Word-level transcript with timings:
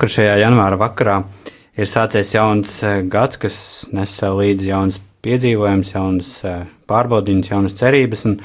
Vakar 0.00 0.14
šajā 0.14 0.36
janvāra 0.40 0.78
vakarā 0.80 1.14
ir 1.76 1.88
sācies 1.92 2.30
jauns 2.32 2.78
eh, 2.80 3.02
gads, 3.12 3.36
kas 3.36 3.56
nes 3.92 4.14
līdzi 4.24 4.70
jaunas 4.70 4.94
piedzīvojumus, 5.20 5.90
jaunas 5.92 6.30
eh, 6.48 6.62
pārbaudījumus, 6.88 7.50
jaunas 7.52 7.74
cerības. 7.76 8.22
Un, 8.30 8.38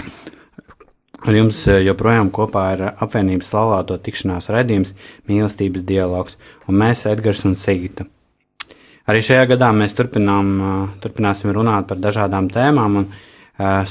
un 1.23 1.37
jums 1.37 1.61
eh, 1.71 1.79
joprojām 1.85 2.27
kopā 2.35 2.65
ir 2.73 2.83
apvienības 2.89 3.53
laulāto 3.55 3.95
tikšanās 4.03 4.51
redzījums, 4.51 4.91
mīlestības 5.31 5.87
dialogs, 5.87 6.35
un 6.67 6.75
mēs, 6.83 7.05
Edgars 7.13 7.45
un 7.47 7.55
Sigita. 7.55 8.03
Arī 9.07 9.23
šajā 9.23 9.47
gadā 9.53 9.71
mēs 9.79 9.95
turpinām, 9.95 10.51
turpināsim 10.99 11.55
runāt 11.55 11.87
par 11.87 12.03
dažādām 12.03 12.51
tēmām 12.51 12.99
un 12.99 13.07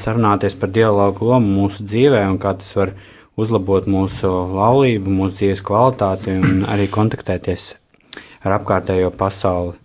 sarunāties 0.05 0.61
par 0.61 0.69
dialogu 0.69 1.33
lomu 1.33 1.63
mūsu 1.63 1.89
dzīvē 1.89 2.27
un 2.29 2.37
kā 2.45 2.59
tas 2.61 2.77
var 2.77 2.93
būt 2.93 3.14
uzlabot 3.41 3.87
mūsu 3.91 4.31
laulību, 4.55 5.11
mūsu 5.11 5.41
dzīves 5.41 5.63
kvalitāti 5.67 6.37
un 6.39 6.63
arī 6.71 6.87
kontaktēties 6.93 7.73
ar 8.45 8.59
apkārtējo 8.61 9.11
pasauli. 9.19 9.79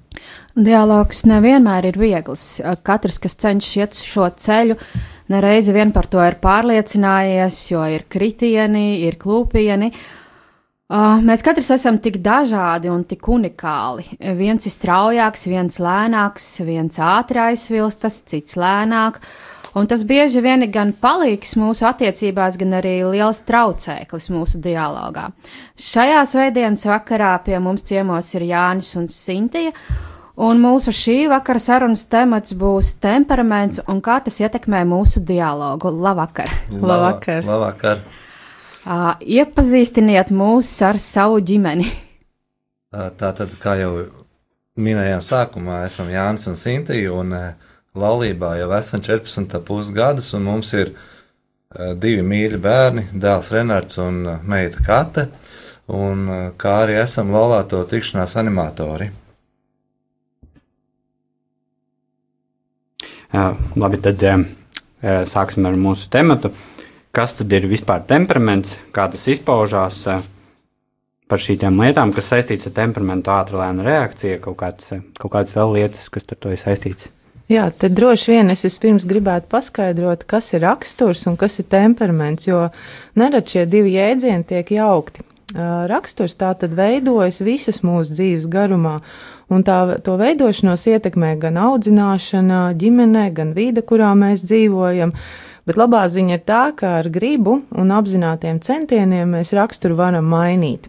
Dialogs 0.59 1.23
nevienmēr 1.29 1.87
ir 1.91 1.99
viegls. 1.99 2.43
Katrs, 2.83 3.19
kas 3.23 3.37
cenšas 3.39 3.75
iet 3.79 3.99
šo 4.03 4.27
ceļu, 4.35 4.75
nereizi 5.31 5.75
vien 5.75 5.93
par 5.95 6.09
to 6.11 6.21
ir 6.25 6.39
pārliecinājies, 6.41 7.59
jo 7.71 7.85
ir 7.87 8.07
kritieni, 8.11 9.05
ir 9.07 9.15
klūpieni. 9.21 9.93
Mēs 11.23 11.45
katrs 11.45 11.69
esam 11.77 11.99
tik 12.01 12.17
dažādi 12.25 12.89
un 12.89 13.03
tik 13.07 13.27
unikāli. 13.29 14.07
Viens 14.39 14.65
ir 14.65 14.73
straujāks, 14.73 15.45
viens 15.47 15.77
lēnāks, 15.79 16.49
viens 16.65 16.97
ātri 16.97 17.43
aizsvilstas, 17.45 18.23
cits 18.27 18.57
lēnāk. 18.59 19.21
Uh, 19.21 19.48
Un 19.77 19.87
tas 19.89 20.03
bieži 20.07 20.41
vien 20.41 20.63
ir 20.65 20.71
gan 20.73 20.93
palīgs 20.97 21.53
mūsu 21.59 21.85
attiecībās, 21.89 22.57
gan 22.57 22.77
arī 22.79 22.95
liels 23.05 23.43
traucēklis 23.45 24.29
mūsu 24.33 24.61
dialogā. 24.63 25.27
Šajā 25.77 26.23
svētdienas 26.31 26.87
vakarā 26.89 27.35
pie 27.45 27.59
mums 27.61 27.85
ciemos 27.85 28.31
ir 28.33 28.47
Jānis 28.49 28.95
un 28.99 29.09
Sintija. 29.13 29.75
Un 30.39 30.61
mūsu 30.63 30.93
šī 30.95 31.17
vakara 31.27 31.59
sarunas 31.59 32.05
temats 32.07 32.55
būs 32.55 32.93
temperaments 33.03 33.81
un 33.91 33.99
kā 33.99 34.21
tas 34.23 34.39
ietekmē 34.39 34.85
mūsu 34.87 35.19
dialogu. 35.27 35.91
Labvakar! 35.91 36.53
Labvakar! 36.71 37.43
Labvakar. 37.43 38.05
Uh, 38.87 39.11
iepazīstiniet 39.19 40.31
mūs 40.31 40.69
ar 40.87 40.97
savu 40.97 41.41
ģimeni. 41.43 41.89
Tā 42.89 43.33
tad, 43.35 43.51
kā 43.61 43.75
jau 43.77 43.91
minējām 44.79 45.19
sākumā, 45.21 45.83
esam 45.85 46.07
Jānis 46.09 46.47
un 46.49 46.55
Sintija. 46.57 47.11
Laulībā 47.97 48.53
jau 48.59 48.69
esam 48.77 49.01
14,5 49.01 49.93
gadus, 49.95 50.33
un 50.37 50.43
mums 50.45 50.69
ir 50.77 50.91
uh, 50.93 51.95
divi 51.97 52.21
mīļi 52.21 52.59
bērni, 52.61 53.07
dēls 53.17 53.49
Renards 53.55 53.97
un 54.03 54.19
uh, 54.27 54.37
meita 54.45 54.83
Kate, 54.85 55.25
un 55.89 56.21
uh, 56.29 56.43
kā 56.59 56.75
arī 56.83 56.99
esam 57.01 57.33
laulāto 57.33 57.81
tikšanās 57.89 58.37
animatori. 58.37 59.09
Uh, 63.33 63.57
labi, 63.77 64.01
tad 64.05 64.21
uh, 64.25 64.45
sāksim 65.29 65.65
ar 65.65 65.77
mūsu 65.77 66.11
tematu. 66.13 66.53
Kas 67.09 67.33
tad 67.39 67.49
ir 67.57 67.65
vispār 67.65 68.05
temperaments, 68.05 68.77
kā 68.93 69.09
tas 69.09 69.25
izpaužās 69.33 70.03
uh, 70.05 70.21
par 71.29 71.41
šīm 71.41 71.81
lietām, 71.81 72.13
kas 72.13 72.29
saistīts 72.35 72.69
ar 72.69 72.77
temperamentu, 72.77 73.33
ātrā 73.33 73.65
lēna 73.65 73.85
reakcija, 73.85 74.41
kaut 74.45 74.61
kādas, 74.61 74.99
kaut 75.17 75.33
kādas 75.33 75.57
vēl 75.57 75.79
lietas, 75.79 76.09
kas 76.13 76.29
ar 76.29 76.37
to 76.37 76.53
ir 76.53 76.61
saistītas. 76.61 77.15
Jā, 77.49 77.63
tad 77.73 77.95
droši 77.97 78.29
vien 78.29 78.53
es 78.53 78.61
vispirms 78.61 79.07
gribētu 79.09 79.47
paskaidrot, 79.49 80.21
kas 80.29 80.51
ir 80.53 80.61
raksturs 80.67 81.23
un 81.25 81.33
kas 81.39 81.57
ir 81.57 81.65
temperaments, 81.65 82.45
jo 82.45 82.67
nerad 83.17 83.49
šie 83.49 83.63
divi 83.65 83.95
jēdzieni 83.95 84.45
tiek 84.45 84.69
jaukti. 84.75 85.25
Raksturs 85.89 86.37
tā 86.37 86.51
tad 86.61 86.75
veidojas 86.77 87.39
visas 87.41 87.81
mūsu 87.81 88.13
dzīves 88.13 88.45
garumā, 88.53 88.99
un 89.49 89.65
tā, 89.65 89.79
to 90.05 90.13
veidošanos 90.21 90.85
ietekmē 90.91 91.31
gan 91.41 91.57
audzināšana, 91.57 92.67
ģimene, 92.77 93.25
gan 93.33 93.55
vide, 93.57 93.81
kurā 93.81 94.11
mēs 94.13 94.45
dzīvojam. 94.45 95.15
Bet 95.65 95.81
labā 95.81 96.03
ziņa 96.05 96.37
ir 96.37 96.45
tā, 96.45 96.61
ka 96.77 96.99
ar 96.99 97.09
gribu 97.09 97.63
un 97.73 97.97
apzinātiem 97.97 98.61
centieniem 98.61 99.39
mēs 99.39 99.55
raksturu 99.57 99.97
varam 99.97 100.29
mainīt. 100.29 100.85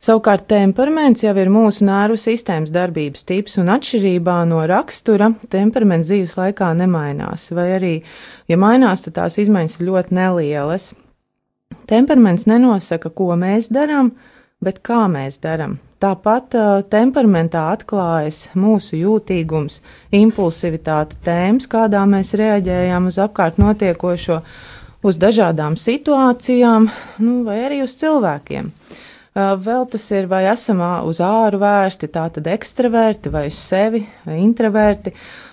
Savukārt 0.00 0.46
temperaments 0.48 1.20
jau 1.20 1.34
ir 1.36 1.50
mūsu 1.52 1.84
nervu 1.84 2.16
sistēmas 2.16 2.70
darbības 2.72 3.26
tips, 3.28 3.58
un 3.60 3.68
atšķirībā 3.68 4.38
no 4.48 4.62
rakstura 4.64 5.26
temperaments 5.52 6.08
dzīves 6.08 6.38
laikā 6.38 6.70
nemainās, 6.78 7.50
vai 7.52 7.66
arī, 7.74 7.90
ja 8.48 8.56
mainās, 8.56 9.04
tad 9.04 9.18
tās 9.18 9.36
izmaiņas 9.42 9.74
ir 9.76 9.84
ļoti 9.90 10.16
nelielas. 10.16 10.86
Temperaments 11.90 12.46
nenosaka, 12.48 13.12
ko 13.12 13.36
mēs 13.36 13.68
darām, 13.76 14.14
bet 14.64 14.80
kā 14.88 15.02
mēs 15.12 15.36
darām. 15.44 15.76
Tāpat 16.00 16.56
uh, 16.56 16.70
temperamentā 16.88 17.66
atklājas 17.74 18.46
mūsu 18.56 18.96
jūtīgums, 19.02 19.82
impulsivitāte, 20.16 21.20
tēmas, 21.28 21.68
kādā 21.68 22.06
mēs 22.08 22.32
reaģējam 22.40 23.12
uz 23.12 23.20
apkārt 23.20 23.60
notiekošo, 23.60 24.40
uz 25.04 25.20
dažādām 25.20 25.76
situācijām, 25.76 26.88
nu, 27.20 27.38
vai 27.44 27.60
arī 27.68 27.84
uz 27.84 27.98
cilvēkiem. 28.00 28.72
Uh, 28.72 29.06
Vēl 29.36 29.84
tas 29.86 30.04
ir, 30.10 30.26
vai 30.26 30.42
esam 30.50 30.80
uz 31.06 31.20
āru 31.22 31.60
vērsti, 31.62 32.08
tā 32.10 32.24
tad 32.34 32.48
ekstraverti 32.50 33.30
vai 33.30 33.44
uz 33.46 33.58
sevi, 33.62 34.02
introverti. 34.26 35.12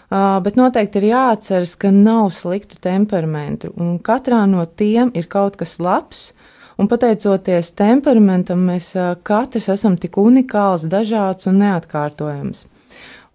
Bet 0.10 0.58
noteikti 0.58 0.98
ir 1.02 1.12
jāatceras, 1.12 1.76
ka 1.78 1.92
nav 1.94 2.32
sliktu 2.34 2.80
temperamentu, 2.82 3.70
un 3.78 4.00
katrā 4.00 4.46
no 4.50 4.66
tiem 4.66 5.12
ir 5.14 5.28
kaut 5.30 5.60
kas 5.60 5.78
labs. 5.84 6.32
Un 6.78 6.90
pateicoties 6.90 7.72
temperamentam, 7.78 8.62
mēs 8.66 8.92
katrs 9.26 9.70
esam 9.74 9.96
tik 9.98 10.18
unikāls, 10.22 10.86
dažāds 10.90 11.50
un 11.50 11.58
neatkārtojams. 11.62 12.68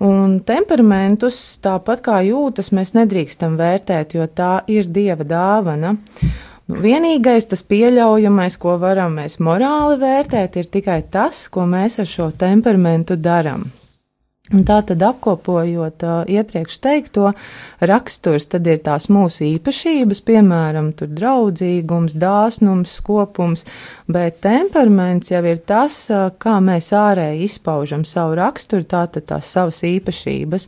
Un 0.02 0.40
temperamentus, 0.46 1.38
tāpat 1.62 2.00
kā 2.02 2.20
jūtas, 2.26 2.72
mēs 2.74 2.94
nedrīkstam 2.96 3.54
vērtēt, 3.58 4.16
jo 4.18 4.26
tā 4.26 4.62
ir 4.70 4.90
dieva 4.90 5.22
dāvana. 5.22 5.94
Nu, 6.70 6.78
vienīgais 6.84 7.48
tas 7.50 7.64
pieļaujamais, 7.66 8.56
ko 8.62 8.76
varam 8.82 9.18
mēs 9.18 9.40
morāli 9.42 9.98
vērtēt, 10.02 10.60
ir 10.60 10.70
tikai 10.72 11.00
tas, 11.10 11.48
ko 11.52 11.66
mēs 11.66 11.98
ar 12.02 12.10
šo 12.10 12.30
temperamentu 12.38 13.18
darām. 13.18 13.66
Un 14.50 14.64
tā 14.66 14.80
tad 14.82 14.98
apkopojot 15.06 16.02
uh, 16.02 16.14
iepriekš 16.26 16.80
teikto, 16.82 17.28
raksturs 17.78 18.48
tad 18.50 18.66
ir 18.66 18.80
tās 18.82 19.04
mūsu 19.06 19.44
īpašības, 19.46 20.18
piemēram, 20.26 20.88
tur 20.98 21.12
draudzīgums, 21.14 22.16
dāsnums, 22.18 22.90
skopums, 22.98 23.62
bet 24.10 24.40
temperaments 24.42 25.30
jau 25.30 25.44
ir 25.46 25.60
tas, 25.62 25.94
uh, 26.10 26.24
kā 26.42 26.56
mēs 26.58 26.90
ārēji 26.90 27.46
izpaužam 27.46 28.02
savu 28.02 28.34
raksturu, 28.40 28.82
tātad 28.90 29.28
tās 29.28 29.46
savas 29.46 29.78
īpašības. 29.86 30.66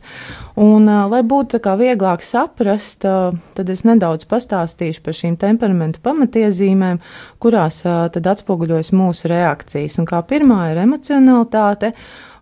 Un, 0.55 0.87
uh, 0.87 1.01
lai 1.11 1.19
būtu 1.27 1.57
tā 1.57 1.61
kā 1.65 1.73
vieglāk 1.81 2.23
saprast, 2.23 3.03
uh, 3.03 3.35
tad 3.59 3.73
es 3.73 3.83
nedaudz 3.83 4.23
pastāstīšu 4.31 5.03
par 5.03 5.17
šīm 5.19 5.35
temperamenta 5.41 5.99
pamatiezīmēm, 6.07 7.03
kurās 7.43 7.81
uh, 7.83 8.05
tad 8.07 8.31
atspoguļojas 8.37 8.93
mūsu 8.95 9.33
reakcijas. 9.35 9.99
Un 9.99 10.07
kā 10.07 10.23
pirmā 10.31 10.69
ir 10.71 10.81
emocionalitāte 10.87 11.91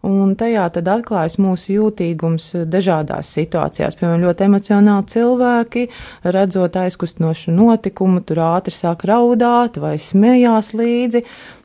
un 0.08 0.36
tajā 0.40 0.66
tad 0.76 0.90
atklājas 0.92 1.40
mūsu 1.42 1.74
jūtīgums 1.78 2.50
dažādās 2.70 3.32
situācijās. 3.38 3.98
Piemēram, 4.00 4.28
ļoti 4.28 4.48
emocionāli 4.50 5.10
cilvēki, 5.16 5.88
redzot 6.36 6.80
aizkustinošu 6.84 7.56
notikumu, 7.56 8.22
tur 8.28 8.44
ātri 8.50 8.76
sāk 8.76 9.08
raudāt 9.10 9.80
vai 9.82 9.96
smējās 10.02 10.74
līdzi. 10.78 11.24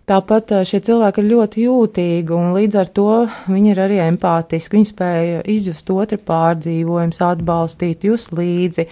Tāpat 0.09 0.53
šie 0.65 0.79
cilvēki 0.87 1.21
ir 1.21 1.27
ļoti 1.29 1.65
jūtīgi, 1.67 2.33
un 2.33 2.55
līdz 2.57 2.77
ar 2.81 2.91
to 2.97 3.09
viņi 3.45 3.73
ir 3.75 3.81
arī 3.85 3.99
empātiski. 4.07 4.79
Viņi 4.79 4.89
spēja 4.89 5.43
izjust 5.53 5.91
otru 5.93 6.17
pārdzīvojumus, 6.31 7.21
atbalstīt, 7.27 8.07
just 8.09 8.33
līdzi. 8.33 8.87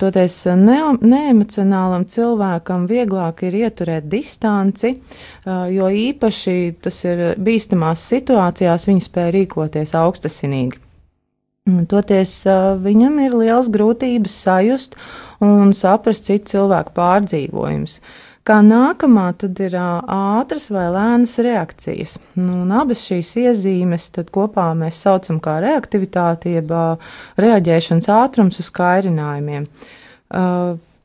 Toties 0.00 0.40
ne, 0.58 0.80
neemocionālam 0.98 2.08
cilvēkam 2.10 2.88
vieglāk 2.90 3.44
ir 3.46 3.60
ieturēt 3.62 4.10
distanci, 4.10 4.96
jo 5.46 5.92
īpaši 6.02 6.56
tas 6.82 7.00
ir 7.06 7.24
bīstamās 7.38 8.02
situācijās 8.10 8.90
viņi 8.90 9.06
spēja 9.06 9.36
rīkoties 9.38 9.94
augstasinīgi. 9.94 10.82
Toties 11.90 12.40
viņam 12.82 13.18
ir 13.24 13.32
liels 13.34 13.70
grūtības 13.74 14.34
sajust 14.42 14.94
un 15.42 15.70
saprast 15.74 16.26
citu 16.26 16.56
cilvēku 16.56 16.94
pārdzīvojumus. 16.98 18.00
Kā 18.46 18.60
nākamā 18.62 19.32
tad 19.40 19.58
ir 19.58 19.72
ātras 19.74 20.68
vai 20.70 20.84
lēnas 20.94 21.32
reakcijas. 21.42 22.12
Nu, 22.38 22.60
un 22.62 22.68
abas 22.78 23.00
šīs 23.08 23.32
iezīmes 23.42 24.12
kopā 24.30 24.68
mēs 24.78 25.00
saucam 25.02 25.40
kā 25.42 25.56
reaktivitāti, 25.64 26.52
jeb 26.60 26.70
reaģēšanas 27.42 28.06
ātrums 28.14 28.60
uz 28.62 28.68
kairinājumiem. 28.76 29.66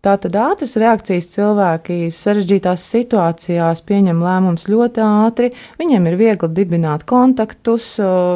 Tātad 0.06 0.38
ātras 0.38 0.76
reakcijas 0.82 1.28
cilvēki 1.34 1.98
sarežģītās 2.14 2.86
situācijās 2.94 3.82
pieņem 3.90 4.22
lēmumus 4.22 4.68
ļoti 4.70 5.04
ātri, 5.06 5.50
viņiem 5.82 6.08
ir 6.12 6.20
viegli 6.22 6.52
dibināt 6.62 7.08
kontaktus, 7.10 7.96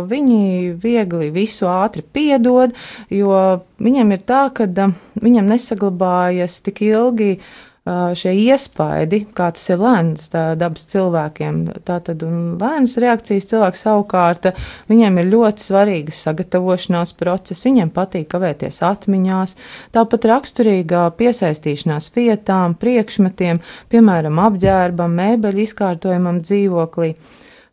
viņi 0.09 0.73
viegli 0.81 1.29
visu 1.33 1.69
ātri 1.69 2.01
piedod, 2.01 2.73
jo 3.13 3.37
viņiem 3.77 4.17
ir 4.17 4.25
tā, 4.25 4.43
ka 4.49 4.65
viņam 4.69 5.53
nesaglabājas 5.53 6.59
tik 6.65 6.85
ilgi 6.89 7.31
uh, 7.37 7.47
šie 7.85 8.31
iespaidi, 8.47 9.21
kā 9.37 9.51
tas 9.53 9.67
ir 9.69 9.81
lēns 9.81 10.31
dabas 10.33 10.87
cilvēkiem. 10.89 11.59
Tātad, 11.85 12.23
lēnas 12.61 12.95
reakcijas 13.01 13.45
cilvēks 13.51 13.83
savukārt, 13.85 14.49
viņiem 14.89 15.21
ir 15.21 15.29
ļoti 15.29 15.67
svarīgas 15.67 16.23
sagatavošanās 16.25 17.13
process, 17.19 17.65
viņiem 17.67 17.93
patīk 17.93 18.31
kavēties 18.33 18.81
atmiņās, 18.85 19.55
tāpat 19.93 20.25
raksturīgā 20.33 21.05
piesaistīšanās 21.19 22.09
vietām, 22.17 22.73
priekšmetiem, 22.81 23.61
piemēram, 23.93 24.41
apģērbam, 24.49 25.17
mēbeļu 25.21 25.67
izkārtojumam 25.69 26.41
dzīvoklī. 26.41 27.13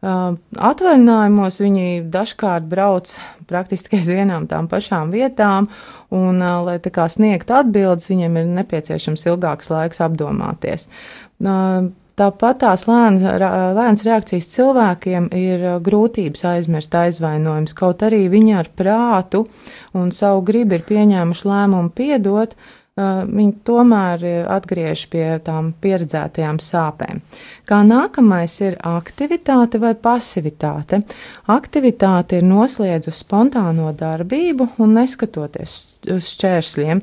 Atvaļinājumos 0.02 1.60
viņi 1.62 2.02
dažkārt 2.10 2.66
brauc 2.66 3.12
praktiski 3.46 4.00
uz 4.02 4.08
vienām 4.10 4.48
tām 4.50 4.66
pašām 4.70 5.12
vietām, 5.14 5.68
un, 6.10 6.42
lai 6.66 6.80
tā 6.82 6.90
kā 6.90 7.06
sniegtu 7.06 7.54
atbildes, 7.60 8.10
viņiem 8.10 8.40
ir 8.40 8.48
nepieciešams 8.58 9.26
ilgāks 9.30 9.70
laiks 9.70 10.02
apdomāties. 10.02 10.88
Tāpat 12.22 12.58
tās 12.60 12.82
lēna, 12.90 13.38
lēnas 13.78 14.02
reakcijas 14.04 14.50
cilvēkiem 14.52 15.30
ir 15.38 15.64
grūtības 15.86 16.44
aizmirst 16.50 16.92
aizvainojumus, 16.98 17.72
kaut 17.78 18.02
arī 18.04 18.26
viņi 18.30 18.58
ar 18.58 18.68
prātu 18.76 19.46
un 19.96 20.10
savu 20.12 20.42
gribu 20.50 20.76
ir 20.76 20.84
pieņēmuši 20.90 21.48
lēmumu 21.48 21.94
piedot, 21.96 22.52
uh, 22.52 22.81
viņi 22.96 23.52
tomēr 23.64 24.24
atgriež 24.52 25.06
pie 25.12 25.38
tām 25.44 25.70
pieredzētajām 25.80 26.58
sāpēm. 26.60 27.22
Kā 27.64 27.80
nākamais 27.88 28.58
ir 28.60 28.76
aktivitāte 28.84 29.80
vai 29.80 29.94
pasivitāte. 29.96 31.00
Aktivitāte 31.48 32.42
ir 32.42 32.44
noslēdzusi 32.50 33.24
spontāno 33.24 33.94
darbību 33.96 34.74
un 34.76 34.92
neskatoties 34.98 35.78
uz 36.12 36.28
šķēršļiem. 36.34 37.02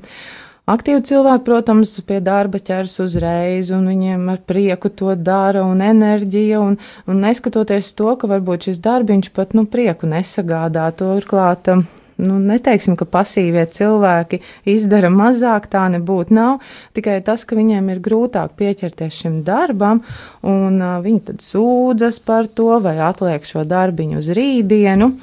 Aktīvi 0.69 1.01
cilvēki, 1.01 1.45
protams, 1.47 1.95
pie 2.05 2.19
darba 2.21 2.59
ķers 2.61 2.99
uzreiz, 3.01 3.71
un 3.73 3.87
viņiem 3.89 4.27
ar 4.29 4.43
prieku 4.45 4.91
to 4.93 5.15
dara, 5.17 5.63
un 5.65 5.81
enerģija, 5.81 6.59
un, 6.61 6.77
un 7.09 7.23
neskatoties 7.25 7.95
to, 7.97 8.13
ka 8.13 8.29
varbūt 8.29 8.69
šis 8.69 8.77
darbiņš 8.85 9.31
pat, 9.33 9.57
nu, 9.57 9.65
prieku 9.65 10.05
nesagādā, 10.11 10.85
turklāt 10.93 11.71
nu, 12.19 12.37
neteiksim, 12.43 12.97
ka 12.99 13.07
pasīvie 13.09 13.65
cilvēki 13.71 14.41
izdara 14.69 15.11
mazāk, 15.13 15.69
tā 15.71 15.85
nebūtu 15.93 16.35
nav, 16.35 16.65
tikai 16.97 17.19
tas, 17.25 17.45
ka 17.47 17.57
viņiem 17.59 17.91
ir 17.93 18.01
grūtāk 18.05 18.57
pieķerties 18.59 19.21
šim 19.23 19.39
darbam, 19.47 20.03
un 20.43 20.81
uh, 20.81 20.97
viņi 21.03 21.23
tad 21.31 21.45
sūdzas 21.45 22.19
par 22.25 22.51
to 22.51 22.75
vai 22.83 22.97
atliek 23.09 23.47
šo 23.47 23.65
darbiņu 23.67 24.19
uz 24.19 24.33
rītdienu. 24.35 25.13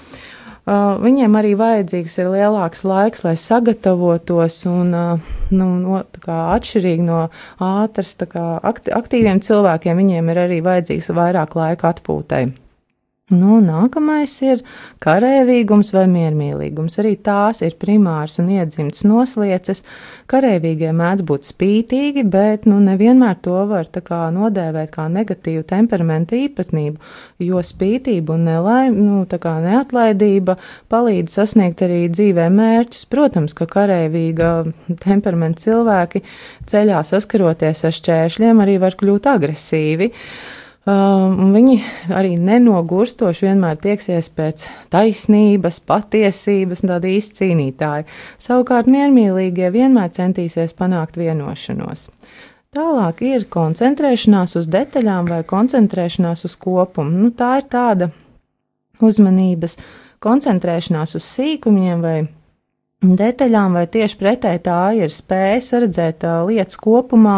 Uh, 0.67 0.97
viņiem 0.99 1.37
arī 1.39 1.53
vajadzīgs 1.55 2.17
ir 2.19 2.33
lielāks 2.33 2.83
laiks, 2.83 3.23
lai 3.23 3.37
sagatavotos, 3.39 4.59
un 4.67 4.91
uh, 4.99 5.33
nu, 5.55 5.69
no, 5.79 6.03
atšķirīgi 6.27 7.07
no 7.07 7.29
ātras, 7.63 8.17
aktīviem 8.19 9.45
cilvēkiem, 9.47 10.03
viņiem 10.03 10.35
ir 10.35 10.45
arī 10.49 10.63
vajadzīgs 10.67 11.13
vairāk 11.15 11.55
laika 11.55 11.95
atpūtai. 11.95 12.49
Nu, 13.27 13.57
nākamais 13.59 14.31
ir 14.47 14.61
karavīgums 15.03 15.89
vai 15.91 16.05
miermīlīgums. 16.07 16.95
Arī 17.03 17.17
tās 17.19 17.59
ir 17.67 17.73
primārs 17.75 18.37
un 18.39 18.53
iedzimts 18.55 19.01
noslieces. 19.03 19.81
Karavīgie 20.31 20.93
mēdz 20.95 21.25
būt 21.27 21.49
spītīgi, 21.49 22.23
bet 22.31 22.69
nu, 22.71 22.77
nevienmēr 22.85 23.41
to 23.43 23.65
var 23.67 23.89
kā, 23.91 24.21
nodēvēt 24.31 24.93
kā 24.95 25.09
negatīvu 25.11 25.65
temperamentu 25.67 26.39
īpatnību, 26.39 27.03
jo 27.43 27.63
spītība 27.67 28.37
un 28.37 28.47
nelaim, 28.47 28.95
nu, 28.95 29.25
neatlaidība 29.27 30.55
palīdz 30.95 31.35
sasniegt 31.41 31.83
arī 31.83 32.05
dzīvē 32.13 32.45
mērķus. 32.55 33.09
Protams, 33.11 33.57
ka 33.59 33.67
karavīga 33.67 34.53
temperamenta 35.03 35.65
cilvēki 35.65 36.23
ceļā 36.71 37.03
saskaroties 37.11 37.83
ar 37.91 37.99
šķēršļiem 37.99 38.63
arī 38.63 38.79
var 38.87 38.95
kļūt 39.03 39.29
agresīvi. 39.35 40.13
Um, 40.87 41.49
viņi 41.51 41.81
arī 42.15 42.37
nenogurstoši 42.39 43.49
vienmēr 43.49 43.79
tieksies 43.83 44.29
pēc 44.31 44.69
taisnības, 44.95 45.81
patiesības 45.83 46.85
un 46.85 46.93
tāda 46.93 47.11
īsta 47.11 47.41
cīnītāja. 47.41 48.07
Savukārt 48.39 48.87
miermīlīgie 48.87 49.73
vienmēr 49.75 50.13
centīsies 50.15 50.77
panākt 50.79 51.19
vienošanos. 51.19 52.07
Tālāk 52.77 53.25
ir 53.27 53.49
koncentrēšanās 53.51 54.55
uz 54.61 54.71
detaļām 54.71 55.33
vai 55.33 55.41
koncentrēšanās 55.49 56.47
uz 56.47 56.55
kopumu. 56.55 57.19
Nu, 57.19 57.33
tā 57.35 57.57
ir 57.65 57.67
tāda 57.73 58.13
uzmanības 59.03 59.75
koncentrēšanās 60.23 61.19
uz 61.19 61.27
sīkumiem 61.35 62.07
vai 62.07 62.17
detaļām, 63.17 63.77
vai 63.79 63.85
tieši 63.93 64.19
pretēji 64.21 64.63
tā 64.67 64.81
ir 64.99 65.13
spēja 65.15 65.61
saredzēt 65.65 66.27
uh, 66.27 66.41
lietas 66.49 66.81
kopumā 66.83 67.37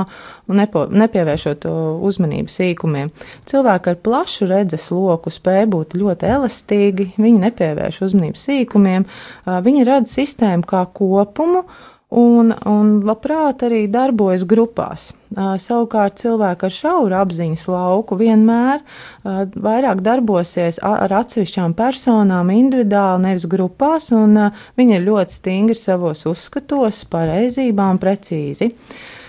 un 0.49 0.61
nepo, 0.63 0.87
nepievēršot 0.89 1.67
uh, 1.69 1.77
uzmanību 2.09 2.53
sīkumiem. 2.53 3.13
Cilvēki 3.51 3.93
ar 3.93 4.01
plašu 4.09 4.49
redzes 4.49 4.89
loku 4.95 5.33
spēja 5.35 5.69
būt 5.71 5.99
ļoti 5.99 6.33
elastīgi, 6.39 7.11
viņi 7.19 7.45
nepievērš 7.49 8.03
uzmanību 8.09 8.41
sīkumiem, 8.41 9.07
uh, 9.09 9.61
viņi 9.65 9.87
redz 9.89 10.17
sistēmu 10.17 10.69
kā 10.69 10.87
kopumu 10.97 11.67
un, 12.09 12.55
un 12.65 12.93
labprāt 13.05 13.63
arī 13.67 13.83
darbojas 13.93 14.47
grupās. 14.49 15.11
Savukārt 15.37 16.17
cilvēki 16.23 16.65
ar 16.69 16.73
šauru 16.73 17.19
apziņas 17.19 17.67
lauku 17.69 18.17
vienmēr 18.17 18.81
vairāk 19.25 20.01
darbosies 20.05 20.81
ar 20.81 21.13
atsevišķām 21.21 21.77
personām 21.77 22.53
individuāli, 22.55 23.27
nevis 23.27 23.45
grupās, 23.51 24.09
un 24.17 24.41
viņi 24.81 24.97
ir 24.97 25.07
ļoti 25.11 25.37
stingri 25.37 25.77
savos 25.77 26.25
uzskatos, 26.31 27.05
pareizībām, 27.13 28.01
precīzi. 28.01 28.73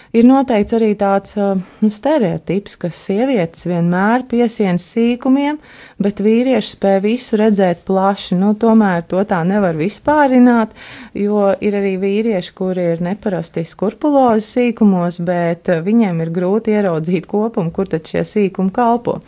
Ir 0.10 0.26
noteikts 0.26 0.74
arī 0.74 0.96
tāds 0.98 1.36
uh, 1.38 1.60
stereotips, 1.86 2.80
ka 2.82 2.90
sievietes 2.90 3.68
vienmēr 3.70 4.24
piesienas 4.32 4.88
sīkumiem, 4.96 5.60
bet 6.02 6.24
vīrieši 6.26 6.74
spēj 6.74 6.98
visu 7.04 7.38
redzēt 7.38 7.84
plaši. 7.86 8.40
Nu, 8.40 8.56
tomēr 8.58 9.04
to 9.12 9.22
tā 9.30 9.44
nevar 9.46 9.78
vispārināt, 9.78 10.74
jo 11.14 11.52
ir 11.62 11.78
arī 11.78 11.94
vīrieši, 12.02 12.56
kuri 12.58 12.88
ir 12.96 13.06
neparasti 13.06 13.62
skurpulozi 13.70 14.48
sīkumos, 14.48 15.22
bet 15.30 15.70
viņiem 15.86 16.26
ir 16.26 16.34
grūti 16.34 16.74
ieraudzīt 16.74 17.30
kopumu, 17.30 17.70
kur 17.70 17.94
tad 17.94 18.10
šie 18.10 18.26
sīkumi 18.26 18.74
kalpo. 18.74 19.20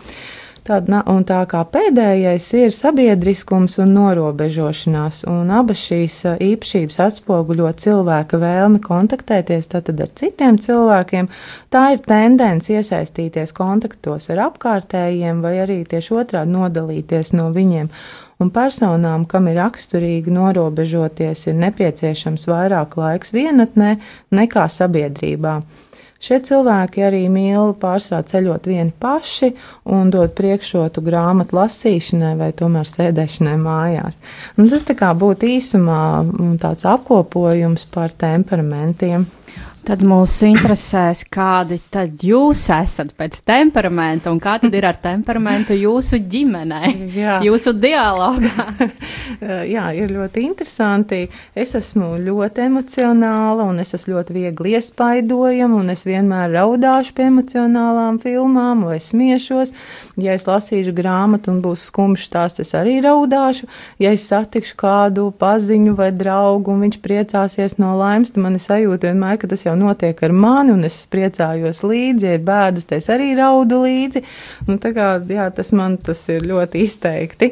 Tāda, 0.62 1.00
un 1.10 1.24
tā 1.26 1.40
kā 1.50 1.64
pēdējais 1.74 2.48
ir 2.60 2.74
sabiedriskums 2.76 3.80
un 3.82 3.96
norobežošanās, 3.96 5.24
un 5.32 5.50
abas 5.58 5.82
šīs 5.88 6.20
īpašības 6.38 7.00
atspoguļo 7.08 7.72
cilvēka 7.82 8.38
vēlmi 8.38 8.78
kontaktēties 8.86 9.72
tātad 9.74 10.04
ar 10.06 10.12
citiem 10.22 10.60
cilvēkiem, 10.62 11.32
tā 11.74 11.86
ir 11.96 12.04
tendence 12.06 12.70
iesaistīties 12.78 13.56
kontaktos 13.58 14.30
ar 14.30 14.46
apkārtējiem 14.52 15.42
vai 15.42 15.56
arī 15.64 15.82
tieši 15.90 16.20
otrādi 16.22 16.54
nodalīties 16.54 17.34
no 17.40 17.50
viņiem. 17.58 17.90
Un 18.42 18.54
personām, 18.54 19.26
kam 19.30 19.50
ir 19.50 19.58
raksturīgi 19.64 20.30
norobežoties, 20.34 21.48
ir 21.50 21.58
nepieciešams 21.62 22.46
vairāk 22.50 23.02
laiks 23.02 23.34
vienatnē 23.34 23.96
nekā 24.38 24.70
sabiedrībā. 24.70 25.62
Šie 26.22 26.38
cilvēki 26.46 27.02
arī 27.02 27.24
mīl 27.34 27.72
pārsvarā 27.82 28.22
ceļot 28.30 28.68
vieni 28.70 28.94
paši 29.02 29.52
un 29.90 30.12
dot 30.14 30.36
priekšrotu 30.38 31.02
grāmatu 31.02 31.58
lasīšanai 31.58 32.36
vai 32.38 32.52
tomēr 32.54 32.86
sēdēšanai 32.86 33.56
mājās. 33.58 34.20
Un 34.62 34.70
tas 34.70 34.86
tā 34.86 34.94
kā 35.00 35.10
būtu 35.18 35.50
īsumā 35.50 36.02
tāds 36.62 36.86
apkopojums 36.86 37.88
par 37.90 38.14
temperamentiem. 38.14 39.26
Tad 39.82 40.04
mūs 40.06 40.36
interesēs, 40.46 41.24
kādi 41.34 41.80
tad 41.90 42.22
jūs 42.22 42.68
esat 42.70 43.16
pēc 43.18 43.40
temperamenta 43.50 44.30
un 44.30 44.38
kā 44.42 44.60
tad 44.62 44.76
ir 44.78 44.86
ar 44.86 45.00
temperamentu 45.02 45.74
jūsu 45.74 46.20
ģimenē, 46.30 46.82
Jā. 47.16 47.40
jūsu 47.42 47.74
dialogā. 47.82 48.68
Jā, 49.74 49.88
ir 49.98 50.14
ļoti 50.14 50.44
interesanti. 50.46 51.24
Es 51.58 51.74
esmu 51.80 52.12
ļoti 52.22 52.68
emocionāla 52.68 53.66
un 53.66 53.82
es 53.82 53.96
esmu 53.98 54.20
ļoti 54.20 54.36
viegli 54.36 54.76
iespaidojama 54.78 55.82
un 55.82 55.90
es 55.96 56.06
vienmēr 56.06 56.54
raudāšu 56.54 57.18
pie 57.18 57.26
emocionālām 57.32 58.22
filmām 58.22 58.86
vai 58.86 59.00
smiešos. 59.02 59.74
Ja 60.22 60.38
es 60.38 60.46
lasīšu 60.46 60.94
grāmatu 60.94 61.56
un 61.56 61.64
būs 61.66 61.88
skumjš 61.90 62.28
stāsts, 62.30 62.62
es 62.62 62.76
arī 62.78 63.00
raudāšu. 63.02 63.66
Ja 64.04 64.14
es 64.14 64.28
satikšu 64.30 64.78
kādu 64.78 65.32
paziņu 65.42 65.98
vai 65.98 66.12
draugu 66.14 66.76
un 66.76 66.86
viņš 66.86 67.02
priecāsies 67.02 67.80
no 67.82 67.96
laimes, 67.98 68.36
tad 68.36 68.46
man 68.46 68.62
ir 68.62 68.66
sajūta 68.70 69.10
vienmēr, 69.10 69.42
ka 69.42 69.50
tas 69.50 69.66
jau 69.66 69.71
notiek 69.80 70.24
ar 70.24 70.34
mani, 70.36 70.74
un 70.76 70.88
es 70.88 71.02
priecājos 71.12 71.84
līdzi, 71.88 72.28
ja 72.28 72.38
ir 72.38 72.46
bēdas, 72.48 72.88
tad 72.90 73.02
es 73.02 73.10
arī 73.14 73.32
raudu 73.38 73.84
līdzi. 73.86 74.24
Un 74.68 74.80
tā 74.82 74.94
kā, 74.96 75.14
jā, 75.30 75.50
tas 75.56 75.72
man 75.78 75.98
tas 76.02 76.24
ir 76.34 76.46
ļoti 76.50 76.84
izteikti. 76.86 77.52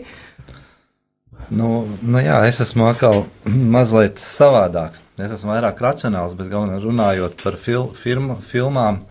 Nu, 1.50 1.70
nu 2.06 2.22
jā, 2.22 2.42
es 2.50 2.62
esmu 2.62 2.90
atkal 2.92 3.24
mazliet 3.76 4.22
savādāks. 4.22 5.04
Es 5.20 5.34
esmu 5.36 5.54
vairāk 5.56 5.82
racionāls, 5.84 6.36
bet 6.40 6.52
galvenā 6.52 6.80
runājot 6.84 7.40
par 7.44 7.58
fil 7.60 7.90
firma, 7.98 8.38
filmām, 8.52 9.02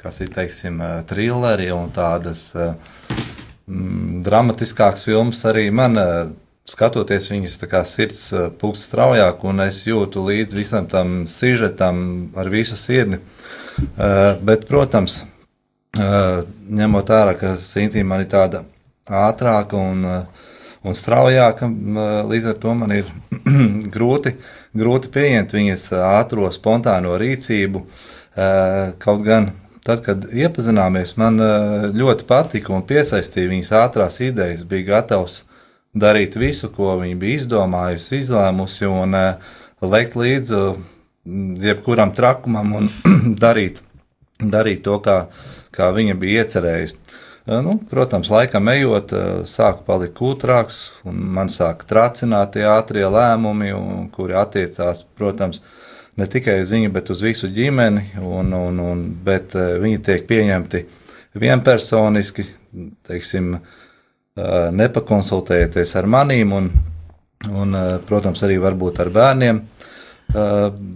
kas 0.00 0.20
ir, 0.20 0.32
teiksim, 0.34 0.82
trilleri 1.08 1.70
un 1.72 1.88
tādas 1.94 2.50
mm, 2.58 4.24
dramatiskākas 4.26 5.06
filmas, 5.06 5.40
arī 5.48 5.70
man 5.72 5.96
skatoties 6.68 7.28
viņas 7.32 7.58
kā 7.68 7.82
sirds 7.88 8.22
pūkst 8.60 8.88
straujāk, 8.88 9.44
un 9.44 9.60
es 9.66 9.82
jūtu 9.84 10.24
līdzi 10.24 10.58
visam 10.58 10.88
tam 10.88 11.24
sižetam 11.28 11.98
ar 12.40 12.48
visu 12.52 12.78
sirdi. 12.80 13.20
Uh, 13.74 14.36
bet, 14.46 14.68
protams, 14.68 15.24
uh, 15.98 16.44
ņemot 16.70 17.10
vērā, 17.10 17.34
ka 17.38 17.54
Sintīna 17.58 18.06
man 18.06 18.22
ir 18.22 18.30
tāda 18.30 18.62
ātrāka 19.04 19.76
un, 19.76 20.04
uh, 20.06 20.52
un 20.86 20.96
straujāka, 20.96 21.68
līdz 22.30 22.52
ar 22.52 22.60
to 22.62 22.74
man 22.78 22.94
ir 22.94 23.10
grūti, 23.96 24.36
grūti 24.78 25.10
pieņemt 25.14 25.56
viņas 25.58 25.88
ātro, 25.98 26.48
spontāno 26.52 27.16
rīcību. 27.20 27.80
Kaut 29.00 29.20
gan 29.24 29.46
tad, 29.86 30.02
kad 30.04 30.26
iepazināmies, 30.34 31.14
man 31.20 31.38
ļoti 31.94 32.26
patika 32.28 32.74
un 32.74 32.82
piesaistīja 32.84 33.52
viņas 33.52 33.70
ātrās 33.78 34.18
idejas, 34.26 34.64
bija 34.68 34.88
gatavs 34.90 35.44
darīt 35.94 36.36
visu, 36.38 36.70
ko 36.74 36.96
viņa 37.00 37.18
bija 37.18 37.40
izdomājusi, 37.40 38.20
izlēmusi, 38.24 38.86
un 38.90 39.16
uh, 39.18 39.52
lekt 39.84 40.16
līdzi 40.18 40.62
jebkuram 41.64 42.12
trakumam 42.16 42.74
un 42.80 42.90
darīt, 43.44 43.80
darīt 44.40 44.82
to, 44.86 44.98
kā, 45.04 45.24
kā 45.74 45.90
viņa 45.94 46.16
bija 46.20 46.44
iecerējusi. 46.44 46.98
Uh, 47.44 47.60
nu, 47.64 47.76
protams, 47.90 48.30
laikam 48.32 48.72
ejot, 48.72 49.14
sāku 49.50 49.86
palikt 49.86 50.16
kūtrāks, 50.18 50.82
un 51.08 51.22
man 51.38 51.52
sāka 51.52 51.86
tracināt 51.88 52.56
tie 52.56 52.66
ātrie 52.68 53.06
lēmumi, 53.06 53.72
un, 53.76 54.10
kuri 54.14 54.36
attiecās, 54.40 55.04
protams, 55.18 55.62
ne 56.18 56.26
tikai 56.30 56.60
uz 56.62 56.74
viņu, 56.74 56.90
bet 56.94 57.10
uz 57.14 57.22
visu 57.26 57.50
ģimeni, 57.52 58.14
un, 58.22 58.52
un, 58.56 58.82
un, 58.82 59.06
bet 59.24 59.54
viņi 59.54 60.02
tiek 60.06 60.26
pieņemti 60.30 60.84
vienpersoniski, 61.42 62.46
teiksim, 63.06 63.56
uh, 63.58 63.80
nepakonsultējoties 64.34 65.92
ar 65.94 66.08
manīm 66.10 66.52
un, 66.56 66.64
un, 67.54 67.76
protams, 68.08 68.40
arī 68.42 68.56
varbūt 68.62 68.98
ar 69.04 69.10
bērniem. 69.14 69.60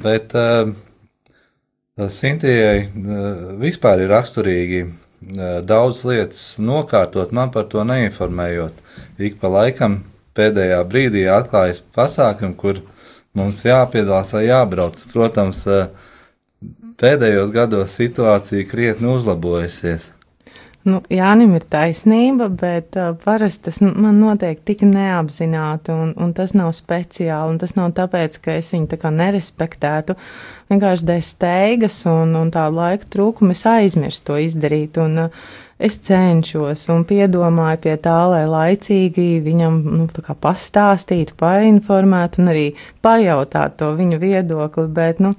Bet 0.02 0.34
Sintijai 2.18 2.88
vispār 3.62 4.02
ir 4.02 4.10
raksturīgi 4.10 4.82
daudz 5.66 6.02
lietas 6.06 6.58
nokārtot, 6.62 7.30
man 7.34 7.54
par 7.54 7.70
to 7.70 7.86
neinformējot. 7.86 8.74
Ik 9.22 9.38
pa 9.38 9.50
laikam 9.54 10.00
pēdējā 10.34 10.82
brīdī 10.90 11.24
atklājas 11.30 11.82
pasākumi, 11.94 12.58
kur 12.58 12.82
mums 13.38 13.62
jāpiedalās 13.66 14.34
vai 14.34 14.44
jābrauc. 14.48 14.98
Protams, 15.14 15.62
pēdējos 16.98 17.54
gados 17.54 17.94
situācija 17.98 18.66
krietni 18.66 19.14
uzlabojusies. 19.14 20.10
Nu, 20.88 21.00
Jānim 21.12 21.52
ir 21.58 21.64
taisnība, 21.68 22.48
bet 22.48 22.96
uh, 22.96 23.12
parasti 23.24 23.68
tas 23.68 23.80
man 23.84 24.20
notiek 24.22 24.60
tik 24.64 24.84
neapzināti, 24.88 25.92
un, 25.92 26.14
un 26.16 26.34
tas 26.36 26.54
nav 26.56 26.72
speciāli. 26.76 27.58
Tas 27.60 27.74
nav 27.76 27.92
tāpēc, 27.98 28.40
ka 28.44 28.56
es 28.60 28.72
viņu 28.72 28.88
tā 28.92 29.00
kā 29.02 29.12
nerespektētu. 29.12 30.16
Vienkārši 30.72 31.08
dēļ 31.08 31.24
steigas 31.24 32.02
un, 32.08 32.36
un 32.40 32.52
tā 32.54 32.66
laika 32.72 33.08
trūkuma 33.12 33.56
es 33.56 33.64
aizmirstu 33.68 34.32
to 34.32 34.38
izdarīt. 34.46 35.00
Un, 35.02 35.26
uh, 35.26 35.48
es 35.78 35.98
cenšos 36.02 36.88
un 36.92 37.04
piedomāju 37.06 37.82
pie 37.84 37.96
tā, 38.02 38.16
lai 38.32 38.44
laicīgi 38.50 39.28
viņam 39.44 39.76
nu, 40.00 40.06
pastāstītu, 40.42 41.36
painformētu 41.38 42.42
un 42.42 42.52
arī 42.54 42.64
pajautātu 43.04 43.78
to 43.82 43.92
viņa 44.00 44.22
viedokli. 44.22 44.88
Bet, 44.94 45.22
nu, 45.22 45.36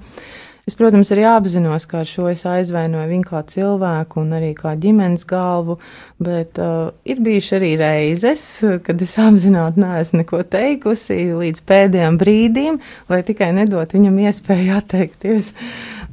Es, 0.68 0.76
protams, 0.78 1.08
arī 1.14 1.24
apzinos, 1.28 1.86
ka 1.88 2.02
ar 2.02 2.08
šo 2.08 2.28
es 2.30 2.44
aizvainoju 2.48 3.08
viņu 3.10 3.28
kā 3.30 3.40
cilvēku 3.48 4.20
un 4.22 4.34
arī 4.36 4.50
kā 4.58 4.74
ģimenes 4.80 5.24
galvu, 5.28 5.78
bet 6.20 6.60
uh, 6.60 6.92
ir 7.08 7.22
bijuši 7.24 7.56
arī 7.58 7.70
reizes, 7.80 8.44
kad 8.86 9.00
es 9.02 9.16
apzināti 9.20 9.80
neesmu 9.82 10.22
neko 10.22 10.42
teikusi 10.52 11.18
līdz 11.40 11.64
pēdējiem 11.70 12.20
brīdim, 12.20 12.80
lai 13.10 13.22
tikai 13.26 13.52
nedot 13.56 13.96
viņam 13.96 14.20
iespēju 14.26 14.76
atteikties. 14.78 15.52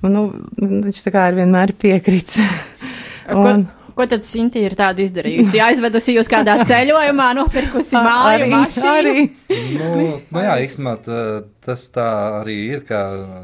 Un, 0.06 0.14
nu, 0.14 0.28
viņš 0.62 1.04
tā 1.06 1.14
kā 1.14 1.28
ir 1.32 1.42
vienmēr 1.42 1.76
piekrits. 1.78 2.40
un, 3.34 3.68
Ko 3.98 4.06
tad 4.06 4.26
Sinti 4.28 4.62
ir 4.62 4.76
tādu 4.78 5.02
izdarījusi? 5.02 5.58
Aizvedusi 5.66 6.14
jūs 6.14 6.30
kādā 6.30 6.60
ceļojumā, 6.70 7.32
nopirkusi 7.40 7.98
māju, 7.98 8.34
arī, 8.36 8.50
mašīnu? 8.52 8.92
Arī. 8.94 9.24
nu, 9.80 10.10
nu 10.34 10.44
jā, 10.44 10.58
īstenībā 10.68 10.94
tas 11.66 11.86
tā 11.96 12.10
arī 12.44 12.58
ir, 12.76 12.84
kā, 12.86 13.02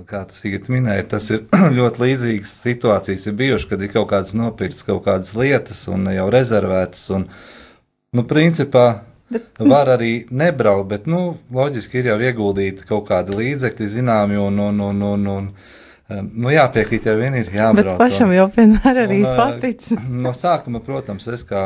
kā 0.10 0.22
tas 0.30 0.44
Sigit 0.44 0.70
minēja, 0.74 1.08
tas 1.16 1.32
ir 1.34 1.48
ļoti 1.80 2.06
līdzīgas 2.06 2.54
situācijas 2.68 3.26
ir 3.32 3.40
bijušas, 3.42 3.72
kad 3.72 3.82
ir 3.82 3.94
kaut 3.96 4.12
kādas 4.14 4.36
nopirktas 4.38 4.86
kaut 4.86 5.02
kādas 5.08 5.34
lietas 5.40 5.82
un 5.90 6.06
jau 6.14 6.30
rezervētas 6.38 7.10
un, 7.18 7.26
nu, 8.14 8.28
principā 8.30 8.88
Bet, 9.34 9.50
var 9.74 9.90
arī 9.96 10.26
nebraukt, 10.30 10.90
bet, 10.90 11.08
nu, 11.10 11.38
loģiski 11.54 12.02
ir 12.02 12.12
jau 12.12 12.20
ieguldīti 12.22 12.88
kaut 12.90 13.08
kādi 13.10 13.38
līdzekļi 13.40 13.90
zināmi 13.98 14.40
un, 14.40 14.60
un, 14.68 14.84
un, 14.90 15.02
un, 15.14 15.30
un 15.38 15.50
Nu, 16.12 16.50
jā, 16.52 16.66
piekrīt, 16.74 17.06
jau 17.08 17.16
vien 17.16 17.36
ir 17.40 17.50
jābrauc. 17.54 17.94
Bet 17.96 18.00
pašam 18.02 18.34
jau 18.36 18.50
vienmēr 18.52 19.04
arī 19.06 19.22
un, 19.24 19.36
patic. 19.40 19.86
No 20.04 20.34
sākuma, 20.36 20.82
protams, 20.84 21.30
es 21.32 21.46
kā, 21.48 21.64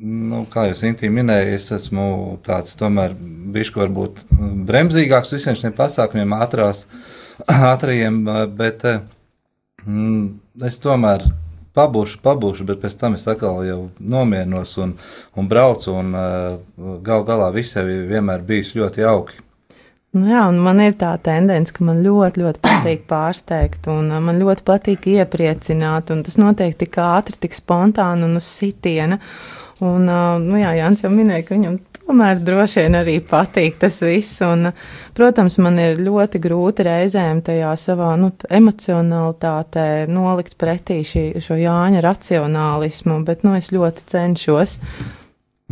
nu, 0.00 0.44
kā 0.52 0.68
jūs 0.70 0.84
intīmi 0.86 1.20
minēja, 1.20 1.56
es 1.56 1.66
esmu 1.74 2.06
tāds 2.46 2.76
tomēr 2.78 3.16
bišķi 3.56 3.82
varbūt 3.82 4.22
bremzīgāks 4.68 5.34
visiem 5.34 5.58
šiem 5.58 5.74
pasākumiem, 5.76 6.36
ātrās, 6.38 6.84
ātrajiem, 7.72 8.22
bet 8.56 8.86
mm, 8.86 10.22
es 10.70 10.78
tomēr 10.84 11.26
pabūšu, 11.76 12.20
pabūšu, 12.24 12.68
bet 12.70 12.80
pēc 12.84 12.94
tam 13.00 13.18
es 13.18 13.26
atkal 13.28 13.64
jau 13.66 13.80
nomiernos 13.98 14.76
un, 14.80 14.94
un 15.36 15.50
braucu, 15.50 15.90
un 15.92 16.14
gal 17.04 17.26
galā 17.26 17.50
viss 17.56 17.76
jau 17.76 17.84
vienmēr 17.84 18.46
bijis 18.46 18.76
ļoti 18.78 19.04
jauki. 19.04 19.42
Nu 20.16 20.30
jā, 20.30 20.46
man 20.48 20.80
ir 20.80 20.94
tā 20.96 21.10
tendence, 21.20 21.74
ka 21.76 21.84
man 21.84 21.98
ļoti, 22.04 22.40
ļoti 22.40 22.62
patīk 22.64 23.02
pārsteigt, 23.10 23.84
un 23.92 24.08
man 24.24 24.38
ļoti 24.40 24.64
patīk 24.64 25.10
iepriecināt, 25.12 26.12
un 26.14 26.22
tas 26.24 26.38
notiek 26.40 26.72
tik 26.78 26.96
ātri, 27.02 27.36
tik 27.42 27.56
spontāni 27.56 28.24
un 28.24 28.38
uz 28.40 28.48
sitiena. 28.48 29.18
Un, 29.84 30.08
nu 30.40 30.56
jā, 30.56 30.72
Jānis 30.78 31.04
jau 31.04 31.10
minēja, 31.12 31.44
ka 31.44 31.56
viņam 31.58 31.76
tomēr 32.06 32.40
droši 32.46 32.86
vien 32.86 32.96
arī 32.96 33.18
patīk 33.28 33.76
tas 33.82 33.98
viss, 34.00 34.40
un, 34.46 34.70
protams, 35.18 35.58
man 35.60 35.76
ir 35.82 36.00
ļoti 36.00 36.40
grūti 36.40 36.86
reizēm 36.88 37.44
tajā 37.44 37.74
savā, 37.84 38.14
nu, 38.20 38.32
emocionalitātē 38.48 40.06
nolikt 40.08 40.56
pretī 40.56 41.02
šī, 41.04 41.28
šo 41.44 41.60
Jāņa 41.60 42.00
racionālismu, 42.08 43.20
bet, 43.28 43.44
nu, 43.44 43.52
es 43.60 43.68
ļoti 43.74 44.08
cenšos. 44.14 44.78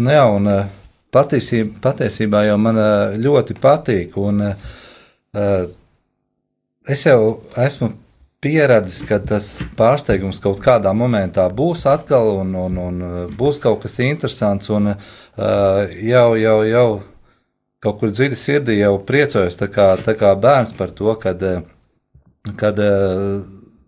Nu 0.04 0.18
jā, 0.18 0.28
un 0.36 0.52
uh 0.52 0.64
patiesībā, 1.14 1.78
patiesībā 1.84 2.44
jau 2.48 2.56
man 2.60 2.80
ļoti 3.22 3.56
patīk. 3.62 4.16
Un, 4.20 4.42
uh, 4.50 5.62
es 6.90 7.06
jau 7.06 7.20
esmu 7.64 7.92
pieredzis, 8.44 9.06
ka 9.08 9.20
tas 9.24 9.54
pārsteigums 9.78 10.42
kaut 10.44 10.60
kādā 10.64 10.92
momentā 10.92 11.46
būs 11.48 11.86
atkal, 11.88 12.42
un, 12.42 12.52
un, 12.66 12.78
un 12.82 13.00
būs 13.38 13.62
kaut 13.62 13.80
kas 13.86 13.96
interesants. 14.04 14.68
Un, 14.74 14.92
jau, 16.04 16.28
jau, 16.36 16.58
jau 16.68 16.88
kaut 17.84 18.00
kur 18.00 18.12
dziļi 18.12 18.40
sirdī 18.40 18.78
jau 18.82 18.98
priecājos, 19.08 19.56
tā 19.60 19.70
kā, 19.72 19.94
tā 20.00 20.16
kā 20.20 20.34
bērns 20.40 20.76
par 20.76 20.92
to, 20.96 21.16
kad, 21.20 21.42
kad 22.60 22.84
uh, 22.84 23.44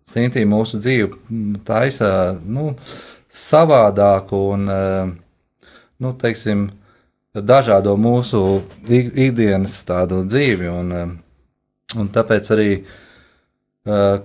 Sintī 0.07 0.45
mūsu 0.47 0.79
dzīvi 0.79 1.59
taisa 1.67 2.09
nu, 2.39 2.69
savādāku 3.27 4.39
un, 4.55 4.69
nu, 5.99 6.13
teiksim, 6.21 6.69
dažādo 7.43 7.97
mūsu 8.01 8.43
ikdienas 8.89 9.79
tādu 9.89 10.23
dzīvi. 10.25 10.71
Un, 10.71 10.95
um, 11.01 11.17
un 12.01 12.09
tāpēc 12.13 12.53
arī 12.57 12.71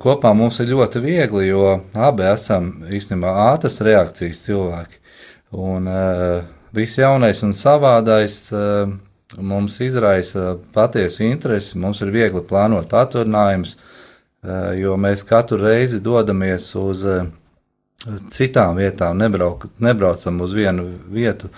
kopā 0.01 0.31
mums 0.33 0.57
ir 0.59 0.71
ļoti 0.71 1.01
viegli, 1.03 1.45
jo 1.51 1.75
abi 1.93 2.25
esam 2.31 2.71
īstenībā 2.89 3.33
ātras 3.51 3.81
reakcijas 3.85 4.41
cilvēki. 4.47 4.97
Un 5.51 5.89
viss 6.73 6.97
jaunais 6.97 7.43
un 7.43 7.53
savādais 7.53 8.37
mums 9.37 9.77
izraisa 9.83 10.55
patiesu 10.73 11.23
interesi, 11.27 11.77
mums 11.77 12.01
ir 12.01 12.11
viegli 12.11 12.41
plānot 12.41 12.93
atvaļinājumus, 13.03 13.75
jo 14.81 14.97
mēs 14.97 15.23
katru 15.27 15.61
reizi 15.61 16.01
dodamies 16.01 16.71
uz 16.79 17.05
citām 18.33 18.79
vietām, 18.81 19.19
nebrauk, 19.21 19.67
nebraucam 19.77 20.41
uz 20.41 20.55
vienu 20.57 20.87
vietu 21.13 21.51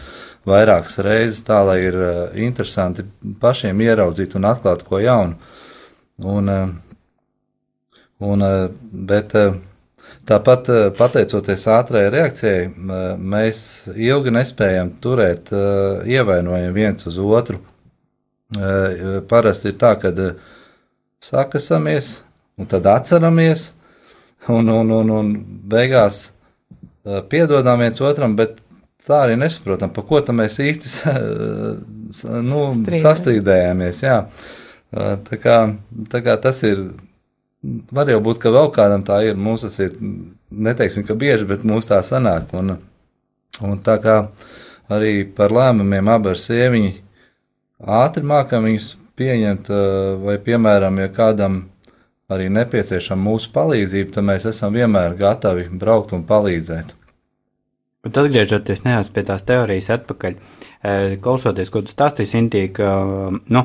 vairākas 0.50 0.97
reizes, 1.03 1.43
tā 1.47 1.59
lai 1.65 1.79
ir 1.85 1.97
interesanti 2.45 3.05
pašiem 3.41 3.81
ieraudzīt 3.85 4.35
un 4.39 4.47
atklāt 4.50 4.83
ko 4.88 5.00
jaunu. 5.03 5.38
Un, 6.23 6.50
un, 8.23 8.43
bet 9.12 9.33
tāpat 10.29 10.69
pateicoties 10.97 11.67
ātrajai 11.73 12.12
reakcijai, 12.13 12.65
mēs 13.17 13.63
ilgi 13.95 14.35
nespējam 14.35 14.93
turēt 15.03 15.53
ievainojumu 15.53 16.75
viens 16.75 17.07
uz 17.09 17.17
otru. 17.23 17.62
Parasti 19.29 19.71
ir 19.71 19.79
tā, 19.81 19.95
ka 20.00 20.13
sakasamies 21.23 22.19
un 22.59 22.69
tad 22.69 22.85
atceramies, 22.85 23.71
un, 24.47 24.69
un, 24.69 24.91
un, 24.91 25.09
un 25.09 25.31
beigās 25.71 26.27
piedodam 27.31 27.81
viens 27.81 28.01
otram, 28.03 28.35
bet 28.35 28.59
tā 29.07 29.24
arī 29.25 29.38
nesaprotam, 29.39 29.91
par 29.93 30.05
ko 30.07 30.22
tam 30.25 30.39
mēs 30.41 30.60
īsti 30.63 31.13
nu, 32.50 32.62
sastrīdējāmies. 33.03 34.03
Jā. 34.05 34.19
Tā 34.93 35.39
kā, 35.41 35.57
tā 36.12 36.22
kā 36.25 36.38
tas 36.41 36.62
ir, 36.67 36.86
var 37.91 38.12
jau 38.12 38.22
būt, 38.24 38.39
ka 38.43 38.53
vēl 38.53 38.72
kādam 38.75 39.05
tā 39.07 39.24
ir, 39.27 39.39
mums 39.39 39.65
tas 39.65 39.79
ir, 39.83 39.95
neteiksim, 40.51 41.05
ka 41.07 41.17
bieži, 41.19 41.48
bet 41.50 41.65
mums 41.67 41.89
tā 41.89 42.00
sanāk. 42.05 42.53
Un, 42.57 42.77
un 43.63 43.83
tā 43.86 43.98
kā 44.03 44.19
arī 44.93 45.24
par 45.36 45.53
lēmumiem 45.55 46.12
abi 46.13 46.33
ar 46.33 46.39
sieviņu 46.39 46.93
ātri 48.03 48.24
mākam 48.27 48.67
viņus 48.69 48.93
pieņemt, 49.19 49.69
vai, 50.24 50.39
piemēram, 50.41 50.98
ja 51.03 51.12
kādam 51.13 51.63
arī 52.33 52.48
nepieciešama 52.53 53.29
mūsu 53.29 53.51
palīdzība, 53.53 54.15
tad 54.15 54.25
mēs 54.25 54.48
esam 54.50 54.74
vienmēr 54.74 55.17
gatavi 55.19 55.67
braukt 55.69 56.15
un 56.15 56.24
palīdzēt. 56.29 56.93
Bet 58.03 58.17
atgriežoties 58.19 58.81
nedaudz 58.83 59.07
pie 59.15 59.22
tās 59.24 59.45
teorijas 59.48 59.86
atpakaļ, 59.93 60.33
klausoties, 61.24 61.69
ko 61.72 61.86
tu 61.86 61.93
stāstīji, 61.93 62.27
Sintī, 62.33 62.63
ka 62.75 62.88
nu, 63.31 63.62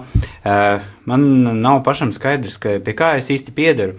man 1.11 1.25
nav 1.59 1.81
pašam 1.89 2.13
skaidrs, 2.15 2.55
ka 2.63 2.77
pie 2.87 2.95
kā 2.95 3.17
es 3.19 3.33
īsti 3.35 3.51
piedaru. 3.57 3.97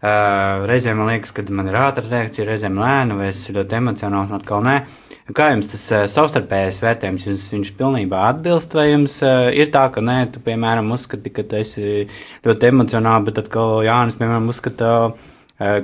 Reizēm 0.00 0.96
man 0.96 1.10
liekas, 1.12 1.34
ka 1.36 1.44
man 1.52 1.68
ir 1.68 1.76
ātra 1.76 2.06
reakcija, 2.08 2.46
reizēm 2.48 2.80
lēna, 2.80 3.18
vai 3.18 3.26
es 3.28 3.42
esmu 3.42 3.58
ļoti 3.58 3.78
emocionāls, 3.82 4.32
un 4.32 4.38
atkal 4.38 4.64
nē. 4.64 4.78
Kā 5.36 5.50
jums 5.52 5.68
tas 5.74 5.84
savstarpējais 6.14 6.80
vērtējums, 6.86 7.26
jums 7.28 7.44
viņš 7.52 7.74
pilnībā 7.76 8.22
atbilst, 8.30 8.72
vai 8.78 8.86
jums 8.94 9.18
ir 9.52 9.68
tā, 9.76 9.84
ka 9.92 10.00
nē, 10.00 10.16
tu, 10.32 10.40
piemēram, 10.48 10.88
uzskati, 10.96 11.34
ka 11.36 11.44
tu 11.44 11.60
esi 11.60 12.08
ļoti 12.48 12.72
emocionāli, 12.72 13.28
bet 13.28 13.44
atkal 13.44 13.84
Jānis, 13.84 14.16
piemēram, 14.16 14.48
uzskata, 14.56 14.96
ka 15.12 15.31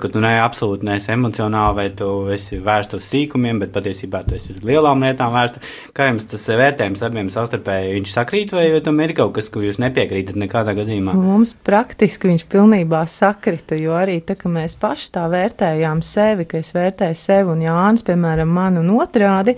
tu 0.03 0.21
ne 0.23 0.33
absolūti 0.43 0.87
neesi 0.89 1.13
emocionāli, 1.15 1.77
vai 1.77 1.87
tu 1.97 2.09
esi 2.35 2.59
vērsts 2.65 2.99
uz 2.99 3.07
sīkumiem, 3.09 3.61
bet 3.63 3.73
patiesībā 3.75 4.23
tu 4.27 4.37
esi 4.39 4.53
uz 4.55 4.63
lielām 4.67 5.05
lietām 5.05 5.33
vērsta. 5.35 5.63
Kā 5.97 6.09
jums 6.11 6.29
tas 6.31 6.47
vērtējums 6.49 7.05
abiem 7.07 7.31
savstarpēji 7.33 7.95
viņš 7.97 8.15
sakrīt, 8.15 8.55
vai, 8.57 8.67
tam 8.85 9.01
ir 9.05 9.15
kaut 9.19 9.35
kas, 9.39 9.51
ko 9.53 9.63
jūs 9.65 9.81
nepiekrītat 9.83 10.39
nekādā 10.41 10.75
gadījumā? 10.79 11.17
Mums 11.19 11.55
praktiski 11.67 12.33
viņš 12.33 12.47
pilnībā 12.53 13.03
sakrita, 13.11 13.79
jo 13.79 13.97
arī 13.99 14.19
tā, 14.25 14.39
ka 14.39 14.53
mēs 14.53 14.77
paši 14.81 15.11
tā 15.17 15.27
vērtējām 15.33 16.05
sevi, 16.07 16.49
ka 16.49 16.63
es 16.63 16.73
vērtēju 16.77 17.19
sevi 17.19 17.55
un 17.55 17.67
Jānis, 17.67 18.07
piemēram, 18.09 18.55
man 18.61 18.81
un 18.83 18.93
otrādi, 18.99 19.57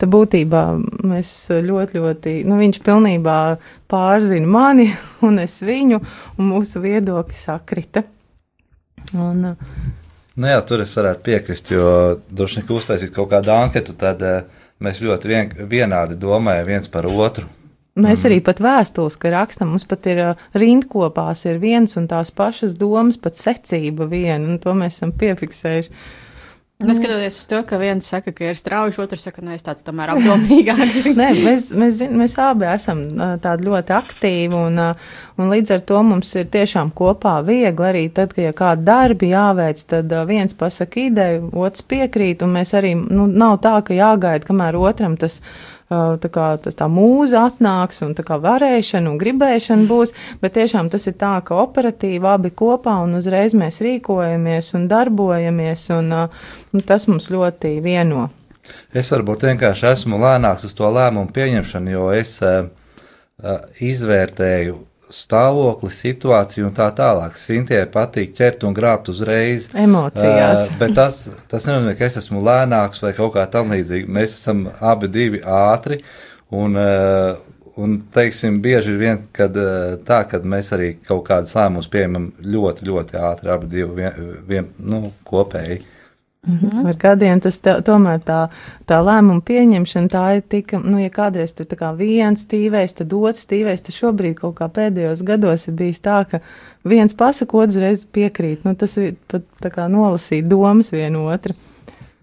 tad 0.00 0.12
būtībā 0.12 0.64
mēs 1.06 1.34
ļoti, 1.64 2.00
ļoti, 2.00 2.38
nu 2.48 2.58
viņš 2.60 2.82
pilnībā 2.86 3.38
pārzina 3.92 4.48
mani 4.48 4.90
un 5.26 5.42
es 5.42 5.60
viņu, 5.64 6.02
un 6.38 6.52
mūsu 6.54 6.82
viedokļi 6.84 7.38
sakrita. 7.38 8.06
Un, 9.18 9.48
nu 10.34 10.52
jā, 10.52 10.60
tur 10.68 10.84
es 10.84 10.94
varētu 10.96 11.26
piekrist, 11.26 11.72
jo 11.74 11.88
droši 12.30 12.60
vien, 12.60 12.68
ka 12.68 12.76
uztaisīt 12.78 13.12
kaut 13.14 13.30
kādu 13.32 13.52
anketu, 13.54 13.96
tad 13.98 14.22
mēs 14.82 15.02
ļoti 15.04 15.32
vien, 15.32 15.52
vienādi 15.68 16.16
domājam 16.20 16.70
viens 16.70 16.88
par 16.92 17.08
otru. 17.10 17.48
Mēs 17.92 18.22
arī 18.24 18.38
pat 18.40 18.62
vēstules, 18.64 19.18
ka 19.20 19.28
rakstam, 19.34 19.74
mums 19.74 19.84
pat 19.84 20.06
ir 20.08 20.22
rindkopās, 20.56 21.44
ir 21.44 21.58
viens 21.60 21.92
un 22.00 22.06
tās 22.08 22.30
pašas 22.32 22.72
domas, 22.80 23.18
pat 23.20 23.36
secība 23.36 24.06
viena, 24.08 24.46
un 24.48 24.56
to 24.62 24.72
mēs 24.72 24.96
esam 24.96 25.12
piefiksējuši. 25.20 25.92
Neskatoties 26.86 27.38
uz 27.40 27.46
to, 27.50 27.60
ka 27.68 27.78
viens 27.80 28.06
saka, 28.08 28.32
ka 28.36 28.50
ir 28.50 28.58
strauji, 28.58 28.96
otrs 29.02 29.26
saka, 29.28 29.42
ka 29.42 29.54
es 29.56 29.66
tāds 29.66 29.84
tomēr 29.86 30.14
apdomīgāks. 30.14 31.08
Nē, 31.20 31.28
mēs, 31.42 31.68
mēs, 31.76 32.00
mēs 32.10 32.36
abi 32.42 32.68
esam 32.70 33.02
tādi 33.42 33.68
ļoti 33.68 33.94
aktīvi, 33.96 34.58
un, 34.58 34.80
un 35.38 35.52
līdz 35.52 35.76
ar 35.76 35.84
to 35.88 36.02
mums 36.06 36.32
ir 36.38 36.48
tiešām 36.52 36.92
kopā 36.98 37.38
viegli 37.46 37.88
arī 37.88 38.06
tad, 38.14 38.34
kad 38.36 38.44
ja 38.44 38.54
kādi 38.56 38.86
darbi 38.88 39.32
jāveic, 39.32 39.84
tad 39.94 40.14
viens 40.28 40.56
pasaka 40.58 41.06
ideju, 41.06 41.52
otrs 41.64 41.86
piekrīt, 41.88 42.44
un 42.46 42.56
mēs 42.58 42.74
arī, 42.78 42.94
nu, 42.98 43.28
nav 43.30 43.58
tā, 43.64 43.76
ka 43.86 43.96
jāgaida, 43.96 44.46
kamēr 44.48 44.80
otram 44.80 45.18
tas 45.20 45.40
tā, 46.22 46.30
kā, 46.32 46.48
tā, 46.62 46.72
tā 46.76 46.88
mūza 46.90 47.46
atnāks 47.48 48.02
un 48.06 48.14
tā 48.18 48.24
kā 48.26 48.38
varēšana 48.42 49.10
un 49.12 49.18
gribēšana 49.20 49.88
būs, 49.90 50.14
bet 50.42 50.56
tiešām 50.58 50.90
tas 50.92 51.06
ir 51.10 51.16
tā, 51.20 51.34
ka 51.46 51.58
operatīvi 51.62 52.28
abi 52.28 52.52
kopā 52.56 52.98
un 53.04 53.16
uzreiz 53.18 53.56
mēs 53.58 53.82
rīkojamies 53.84 54.72
un 54.78 54.86
darbojamies, 54.90 55.88
un, 55.96 56.12
un 56.72 56.86
tas 56.86 57.08
mums 57.10 57.30
ļoti 57.32 57.76
vieno. 57.84 58.28
Es 58.94 59.10
varbūt 59.12 59.48
vienkārši 59.48 59.88
esmu 59.90 60.20
lēnāks 60.22 60.68
uz 60.68 60.74
to 60.78 60.88
lēmumu 60.92 61.32
pieņemšanu, 61.34 61.92
jo 61.96 62.08
es 62.14 62.36
uh, 62.46 62.68
izvērtēju 63.82 64.78
stāvokli, 65.12 65.90
situāciju 65.92 66.66
un 66.68 66.74
tā 66.76 66.88
tālāk. 66.96 67.36
Sintē 67.40 67.82
patīk 67.92 68.34
ķert 68.38 68.66
un 68.68 68.74
grābt 68.76 69.10
uzreiz. 69.12 69.68
Emocijās. 69.76 70.66
Uh, 70.66 70.76
bet 70.80 70.96
tas, 70.96 71.22
tas 71.50 71.68
nenozīmē, 71.68 71.94
ka 71.98 72.08
es 72.08 72.18
esmu 72.22 72.42
lēnāks 72.44 73.02
vai 73.04 73.12
kaut 73.16 73.34
kā 73.36 73.46
tam 73.52 73.74
līdzīga. 73.74 74.10
Mēs 74.18 74.36
esam 74.38 74.66
abi 74.80 75.10
divi 75.12 75.42
ātri 75.44 76.00
un, 76.52 76.78
uh, 76.80 77.40
un 77.80 77.98
teiksim, 78.14 78.60
bieži 78.64 78.94
ir 78.94 79.00
vien, 79.00 79.24
kad 79.36 79.56
uh, 79.60 79.96
tā, 80.08 80.22
kad 80.30 80.46
mēs 80.48 80.72
arī 80.76 80.94
kaut 81.04 81.26
kādus 81.28 81.56
lēmumus 81.58 81.90
pieņemam 81.92 82.30
ļoti, 82.56 82.88
ļoti 82.88 83.20
ātri, 83.20 83.52
abi 83.52 83.72
divi 83.72 83.98
vien, 84.00 84.22
vien, 84.48 84.70
nu, 84.80 85.10
kopēji. 85.28 85.82
Mm 86.46 86.58
-hmm. 86.58 86.86
Ar 86.86 86.96
gadiem 86.96 87.40
tas 87.40 87.60
tā, 87.62 87.82
tomēr 87.82 88.18
tā, 88.18 88.48
tā 88.86 88.96
lēmuma 88.98 89.40
pieņemšana, 89.40 90.08
tā 90.08 90.36
ir 90.36 90.42
tik, 90.42 90.72
nu, 90.72 90.98
ja 90.98 91.10
kādreiz 91.10 91.54
tur 91.54 91.66
tā 91.66 91.76
kā 91.78 91.96
viens 91.96 92.42
stīvējs, 92.42 92.94
tad 92.94 93.12
otrs 93.12 93.46
stīvējs, 93.46 93.82
tad 93.82 93.94
šobrīd 93.94 94.34
kaut 94.34 94.54
kā 94.54 94.68
pēdējos 94.68 95.22
gados 95.22 95.68
ir 95.68 95.74
bijis 95.74 96.00
tā, 96.00 96.24
ka 96.30 96.40
viens 96.84 97.14
pasaka, 97.14 97.56
otrs 97.56 97.76
reiz 97.76 98.06
piekrīt. 98.06 98.64
Nu, 98.64 98.74
tas 98.74 98.96
ir 98.96 99.14
pat 99.28 99.42
tā 99.62 99.70
kā 99.70 99.86
nolasīt 99.88 100.48
domas 100.48 100.92
vienu 100.92 101.26
otru. 101.26 101.54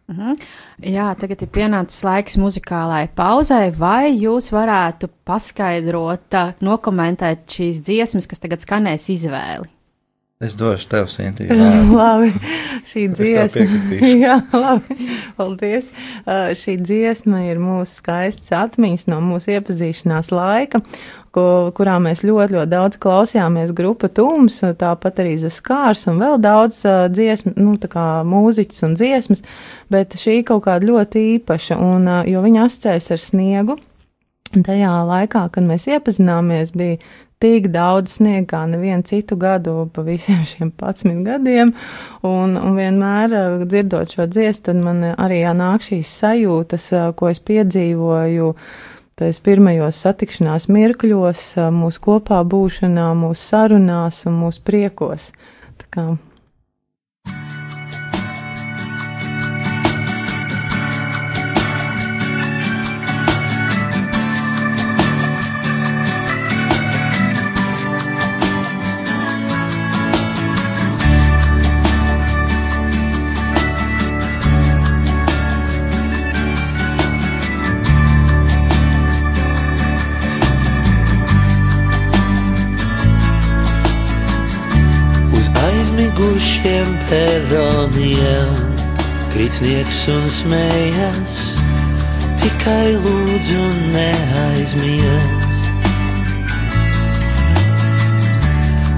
Mm 0.07 0.15
-hmm. 0.15 0.37
Jā, 0.81 1.15
tagad 1.15 1.41
ir 1.41 1.47
pienācis 1.47 2.03
laiks 2.03 2.37
muzikālai 2.37 3.07
pauzai, 3.15 3.71
vai 3.79 4.11
jūs 4.19 4.51
varētu 4.51 5.07
paskaidrot, 5.23 6.33
nokomentēt 6.59 7.37
šīs 7.47 7.81
dziesmas, 7.81 8.27
kas 8.27 8.39
tagad 8.39 8.59
skanēs 8.59 9.09
izvēli? 9.09 9.78
Es 10.39 10.53
došu 10.55 10.85
tev, 10.87 11.09
Sintīna. 11.11 11.65
labi, 11.99 12.29
šī 12.87 13.09
dziesma. 13.11 13.65
Jā, 14.23 14.37
labi, 14.55 14.95
paldies. 15.35 15.89
Uh, 16.23 16.53
šī 16.55 16.77
dziesma 16.79 17.41
ir 17.49 17.59
mūsu 17.59 17.97
skaists 17.97 18.53
atmiņas 18.55 19.03
no 19.11 19.17
mūsu 19.19 19.51
iepazīšanās 19.57 20.31
laika, 20.31 20.79
ko, 21.35 21.43
kurā 21.75 21.97
mēs 21.99 22.23
ļoti, 22.23 22.55
ļoti 22.55 22.71
daudz 22.71 23.01
klausījāmies 23.03 23.75
grupa 23.75 24.07
Tums, 24.07 24.61
tāpat 24.79 25.19
arī 25.25 25.35
Zaskārs 25.43 26.07
un 26.07 26.23
vēl 26.23 26.39
daudz 26.39 26.85
uh, 26.87 27.03
dziesmu, 27.11 27.57
nu, 27.59 27.75
tā 27.75 27.91
kā 27.91 28.07
mūziķis 28.23 28.87
un 28.87 28.95
dziesmas, 28.95 29.43
bet 29.91 30.15
šī 30.23 30.39
kaut 30.47 30.69
kāda 30.71 30.87
ļoti 30.87 31.29
īpaša, 31.35 31.83
un, 31.83 32.07
uh, 32.07 32.23
jo 32.31 32.47
viņa 32.47 32.63
ascēs 32.69 33.11
ar 33.11 33.27
sniegu. 33.27 33.75
Tajā 34.55 35.01
laikā, 35.05 35.49
kad 35.51 35.67
mēs 35.67 35.91
iepazināmies, 35.91 36.71
bija 36.79 37.03
tik 37.43 37.69
daudz 37.71 38.17
sniega 38.17 38.45
kā 38.51 38.61
nevienu 38.67 39.05
citu 39.07 39.37
gadu 39.39 39.87
pa 39.93 40.03
visiem 40.03 40.43
šiem 40.51 40.71
11 40.75 41.23
gadiem. 41.27 41.73
Un, 42.27 42.55
un 42.59 42.77
vienmēr 42.77 43.35
uh, 43.35 43.65
dzirdot 43.65 44.15
šo 44.15 44.27
dziesmu, 44.27 44.65
tad 44.69 44.81
man 44.83 45.03
arī 45.15 45.41
nāk 45.57 45.85
šīs 45.87 46.13
sajūtas, 46.21 46.89
uh, 46.95 47.09
ko 47.15 47.31
es 47.31 47.43
piedzīvoju. 47.47 48.53
Tais 49.19 49.41
pirmajos 49.43 49.97
satikšanās 50.05 50.69
mirkļos, 50.71 51.45
uh, 51.59 51.69
mūsu 51.75 52.05
kopā 52.05 52.39
būšanā, 52.47 53.11
mūsu 53.19 53.53
sarunās 53.53 54.25
un 54.29 54.39
mūsu 54.45 54.63
priekos. 54.67 55.31
Tā 55.79 55.93
kā 55.95 56.09
peroniem, 87.09 88.49
krītnieks 89.33 90.03
un 90.13 90.27
smējas, 90.29 91.33
tikai 92.41 92.91
lūdzu 93.01 93.63
neaizmies. 93.95 95.57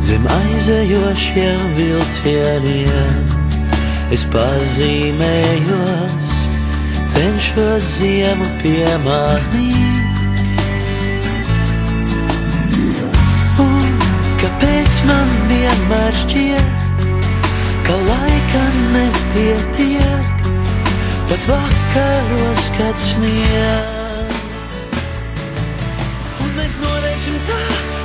Zem 0.10 0.28
aizējošiem 0.36 1.64
vilcieniem 1.78 3.32
es 4.12 4.28
pazīmējos, 4.34 6.32
cenšos 7.16 7.94
ziemu 7.96 8.50
piemānīt. 8.60 9.80
Un 13.64 13.84
kāpēc 14.44 15.04
man 15.08 15.38
vienmēr 15.54 16.24
šķiet, 16.26 16.51
nepietiek, 19.34 20.40
pat 21.28 21.48
vakaros, 21.48 22.64
kad 22.78 22.98
snieg. 23.00 23.88
Un 26.42 26.52
mēs 26.58 26.76
norēsim 26.82 27.38
tā, 27.48 27.62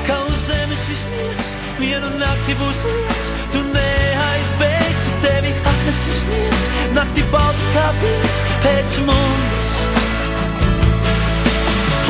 ka 0.06 0.18
uz 0.28 0.38
zemes 0.46 0.84
viss 0.90 1.08
miegs, 1.10 1.50
vienu 1.80 2.10
nakti 2.20 2.54
būs 2.60 2.82
lietas, 2.86 3.32
tu 3.54 3.62
neaizbēgsi, 3.72 5.16
tevi 5.24 5.52
atnesis 5.72 6.22
sniegs, 6.22 6.68
nakti 6.94 7.26
balta 7.32 7.72
kā 7.74 7.88
pēc, 8.02 8.42
pēc 8.66 9.00
mums. 9.08 9.66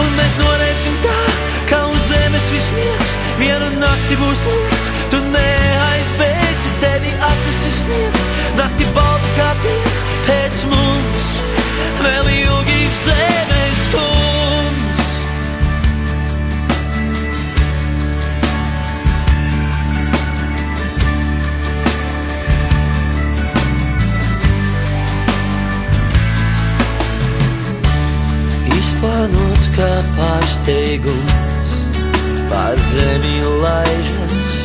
Un 0.05 0.13
mēs 0.19 0.37
norēsim 0.43 1.01
tā, 1.07 1.19
ka 1.73 1.81
uz 1.89 2.05
zemes 2.13 2.53
viss 2.53 2.77
miegs, 2.77 3.17
vienu 3.41 3.73
nakti 3.81 4.21
būs 4.21 4.47
lietas, 4.51 4.95
tu 5.15 5.25
neaizbēgsi, 5.33 6.79
tevi 6.85 7.17
atnesis 7.17 7.83
sniegs, 7.87 8.16
nakti 8.57 8.87
balta 8.97 9.31
kā 9.37 9.49
pēc, 9.63 10.03
pēc 10.27 10.63
mums. 10.71 11.29
Vēl 12.01 12.29
ilgi 12.33 12.81
zemes 13.03 13.81
kungs. 13.93 15.03
Izplānots 28.77 29.69
kā 29.77 29.91
pārsteigums, 30.17 31.75
pār 32.53 32.81
zemi 32.93 33.37
laižas, 33.65 34.57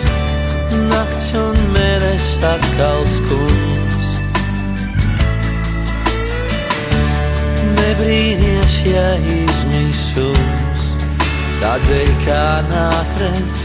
nakts 0.88 1.36
un 1.44 1.62
mēnesis 1.76 2.40
atkal 2.54 3.06
skumst. 3.18 3.71
Nebrīnies, 7.92 8.74
ja 8.88 9.08
izmisums, 9.20 10.84
tādēļ 11.60 12.12
kā 12.22 12.44
nākres, 12.70 13.64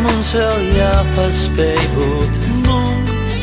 mums 0.00 0.30
vēl 0.32 0.62
jāpaspēj 0.78 1.82
būt 1.98 2.38
mums. 2.62 3.36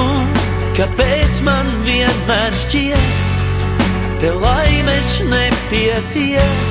Un 0.00 0.32
kāpēc 0.78 1.42
man 1.44 1.68
vienmēr 1.84 2.56
šķiet, 2.62 3.12
te 4.24 4.32
laimes 4.40 5.12
nepietiek, 5.28 6.66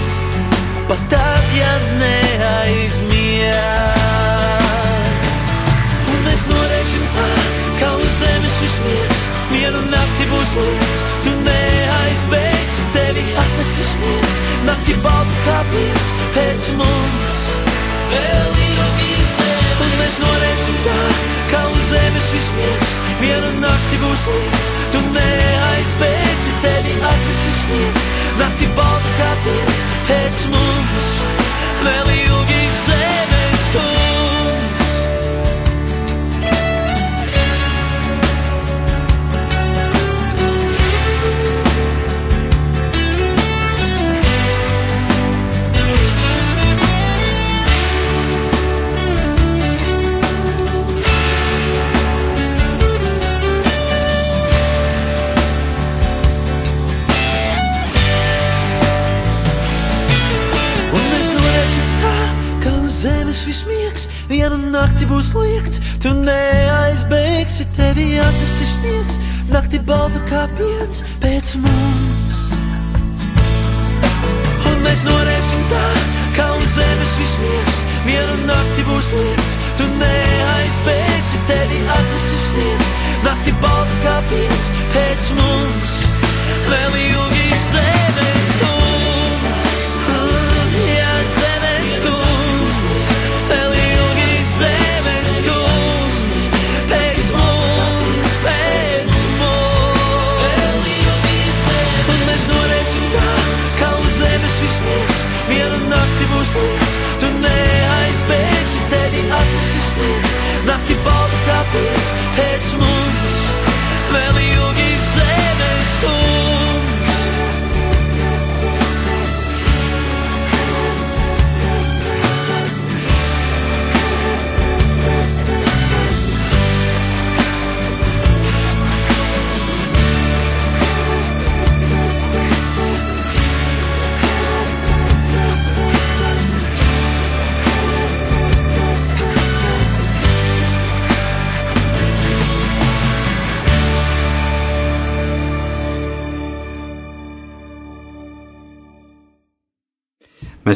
pat 0.90 1.06
tad, 1.14 1.54
ja 1.54 1.78
neaizmieg. 2.02 3.54
Un 6.02 6.30
mēs 6.32 6.50
norēsim 6.50 7.10
tā, 7.14 7.32
ka 7.78 7.98
uz 8.02 8.24
zemes 8.24 8.64
viss 8.66 8.86
miegs, 8.90 9.29
vienu 9.60 9.80
nakti 9.92 10.26
būs 10.30 10.52
lietas, 10.56 11.00
tu 11.26 11.32
neaizbēgsi, 11.44 12.84
tevi 12.96 13.24
atnesis 13.42 13.90
sniegs, 13.96 14.36
nakti 14.68 14.96
balta 15.04 15.42
kā 15.48 15.58
piens 15.72 16.14
pēc 16.36 16.70
mums. 16.80 17.42
Vēl 18.14 18.62
ilgi 18.68 19.10
zem, 19.34 19.82
un 19.86 19.92
mēs 20.00 20.16
norēsim 20.24 20.78
tā, 20.86 21.02
ka 21.52 21.66
uz 21.74 21.84
zemes 21.92 22.32
viss 22.36 22.56
miegs, 22.60 22.96
vienu 23.20 23.52
nakti 23.66 24.00
būs 24.06 24.24
lietas, 24.32 24.72
tu 24.96 25.04
neaizbēgsi, 25.18 26.56
tevi 26.64 26.96
atnesis 27.12 27.60
sniegs, 27.66 28.08
nakti 28.40 28.72
balta 28.80 29.20
kā 29.20 29.36
piens 29.44 29.86
pēc 30.08 30.48
mums. 30.56 31.39
Būs 65.10 65.32
liekts, 65.34 65.80
tu 66.04 66.12
neaizbēgsi, 66.14 67.66
tevi 67.78 68.20
atnesis 68.22 68.74
sniegs, 68.78 69.18
nakti 69.50 69.80
balta 69.90 70.22
kā 70.30 70.44
piens 70.60 71.02
pēc 71.24 71.56
mums. 71.64 72.38
Un 74.70 74.84
mēs 74.86 75.04
norēsim 75.08 75.64
tā, 75.72 75.86
ka 76.38 76.48
uz 76.60 76.76
zemes 76.78 77.16
viss 77.22 77.42
miegs, 77.42 77.80
vienu 78.06 78.38
nakti 78.46 78.86
būs 78.90 79.12
liekts, 79.18 79.58
tu 79.80 79.90
neaizbēgsi, 79.98 81.44
tevi 81.50 81.82
atnesis 81.98 82.50
sniegs, 82.52 82.92
nakti 83.26 83.56
balta 83.64 84.04
kā 84.06 84.18
piens 84.34 84.74
pēc 84.98 85.32
mums. 85.40 85.96
Vēl 86.70 87.00
ilgi 87.08 87.48
zemes 87.72 88.39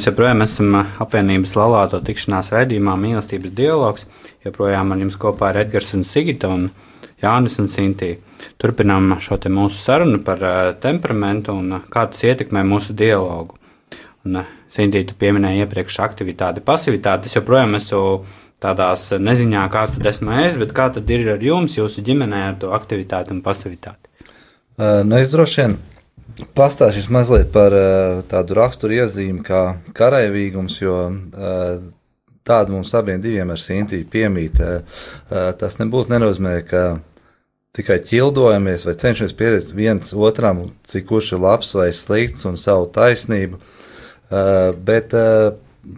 Mēs 0.04 0.10
joprojām 0.12 0.44
esam 0.44 0.74
ā, 0.76 0.80
apvienības 1.00 1.54
laulāto 1.56 1.96
tikšanās 2.04 2.50
raidījumā 2.52 2.98
mīlestības 3.00 3.54
dialogs. 3.56 4.02
Joprojām 4.44 4.90
ar 4.92 5.00
jums 5.00 5.16
kopā 5.16 5.54
ir 5.54 5.62
Edgars 5.62 5.94
un 5.96 6.02
Sigita 6.04 6.50
un 6.52 6.66
Jānis 7.24 7.56
un 7.64 7.70
Sintī. 7.72 8.10
Turpinām 8.60 9.14
šo 9.24 9.38
te 9.40 9.48
mūsu 9.48 9.80
sarunu 9.80 10.20
par 10.26 10.44
ā, 10.44 10.52
temperamentu 10.84 11.56
un 11.56 11.78
ā, 11.78 11.80
kā 11.88 12.04
tas 12.12 12.26
ietekmē 12.28 12.66
mūsu 12.68 12.92
dialogu. 13.00 13.56
Un, 14.28 14.42
Sintī, 14.76 15.06
tu 15.08 15.16
pieminēji 15.24 15.64
iepriekš 15.64 16.02
aktivitāti, 16.10 16.66
pasivitāti. 16.68 17.32
Es 17.32 17.40
joprojām 17.40 17.80
esmu 17.80 18.04
tādās 18.60 19.08
neziņā, 19.16 19.64
kāds 19.72 19.96
tad 19.96 20.12
esmu 20.12 20.36
es, 20.44 20.60
bet 20.60 20.76
kā 20.76 20.90
tad 20.92 21.16
ir 21.16 21.32
ar 21.38 21.48
jums, 21.48 21.80
jūsu 21.80 22.04
ģimenē 22.04 22.44
ar 22.50 22.60
to 22.60 22.76
aktivitāti 22.76 23.32
un 23.32 23.40
pasivitāti? 23.48 24.12
Uh, 24.76 25.00
Nu, 25.08 25.16
es 25.16 25.32
droši 25.32 25.62
vien 25.64 25.80
pastāstīšu 26.58 27.14
mazliet 27.14 27.52
par 27.54 27.76
uh, 27.78 28.22
tādu 28.30 28.58
raksturu 28.58 28.98
iezīmi 29.02 29.44
kā 29.46 29.64
karavīgums, 29.98 30.80
jo 30.82 30.98
uh, 31.10 31.82
tāda 32.44 32.74
mums 32.74 32.94
abiem 32.98 33.22
diviem 33.24 33.52
ar 33.54 33.60
Sintīju 33.60 34.08
piemīt. 34.12 34.60
Tas 35.32 35.78
nebūtu 35.80 36.12
nenozīmē, 36.12 36.58
ka 36.68 36.82
tikai 37.74 38.02
ķildojamies 38.04 38.84
vai 38.88 38.96
cenšamies 39.00 39.36
pieredzēt 39.40 39.78
viens 39.78 40.12
otram, 40.12 40.66
cik 40.84 41.08
kurš 41.10 41.34
ir 41.34 41.44
labs 41.46 41.72
vai 41.78 41.88
slikts 41.96 42.44
un 42.50 42.60
savu 42.60 42.90
taisnību. 42.94 43.62
Bet 44.86 45.16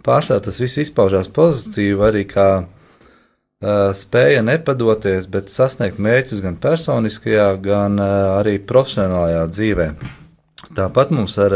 pārsvarā 0.06 0.44
tas 0.46 0.60
viss 0.62 0.80
izpaužās 0.86 1.28
pozitīvi 1.34 2.06
arī 2.06 2.24
kā 2.30 2.48
spēja 3.96 4.42
nepadoties, 4.44 5.26
bet 5.32 5.48
sasniegt 5.48 5.98
mērķus 6.02 6.42
gan 6.44 6.56
personiskajā, 6.60 7.48
gan 7.62 7.96
arī 8.00 8.58
profesionālajā 8.60 9.46
dzīvē. 9.48 9.88
Tāpat 10.76 11.10
mums 11.14 11.38
ar 11.40 11.54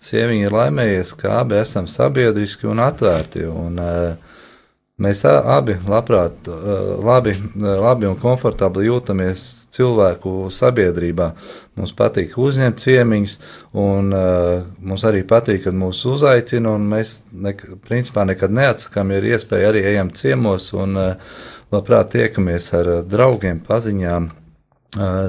sieviņu 0.00 0.46
ir 0.46 0.54
laimējies, 0.54 1.12
ka 1.18 1.40
abi 1.42 1.58
esam 1.60 1.86
sabiedriski 1.90 2.68
un 2.70 2.80
atvērti. 2.80 3.44
Un, 3.44 3.76
Mēs 4.98 5.20
abi 5.28 5.76
labprāt, 5.86 6.48
labi, 7.06 7.30
labi 7.54 8.08
un 8.08 8.16
komfortabli 8.18 8.88
jūtamies 8.88 9.44
cilvēku 9.70 10.48
sabiedrībā. 10.50 11.28
Mums 11.78 11.92
patīk 11.94 12.34
uzņemt 12.34 12.82
ciemiņus, 12.82 13.36
un 13.78 14.10
mums 14.10 15.04
arī 15.06 15.22
patīk, 15.22 15.62
kad 15.68 15.78
mūs 15.78 16.02
uzaicina, 16.10 16.74
mēs 16.82 17.20
ne, 17.30 17.54
principā 17.86 18.26
nekad 18.26 18.50
neatsakām, 18.58 19.14
ja 19.14 19.22
ir 19.22 19.30
iespēja 19.36 19.70
arī 19.70 19.84
ejam 19.92 20.10
ciemos 20.18 20.72
un 20.74 20.98
labprāt 20.98 22.10
tiekamies 22.16 22.68
ar 22.80 22.92
draugiem, 23.06 23.62
paziņām. 23.70 24.30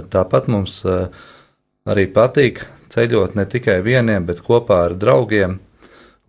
Tāpat 0.10 0.50
mums 0.50 0.82
arī 1.86 2.10
patīk 2.10 2.66
ceļot 2.90 3.38
ne 3.38 3.46
tikai 3.46 3.84
vieniem, 3.86 4.26
bet 4.26 4.42
kopā 4.42 4.88
ar 4.90 4.98
draugiem 4.98 5.60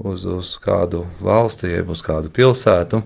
uz, 0.04 0.24
uz 0.24 0.54
kādu 0.62 1.04
valsti, 1.20 1.70
jeb 1.74 1.92
uz 1.92 2.02
kādu 2.04 2.32
pilsētu. 2.32 3.02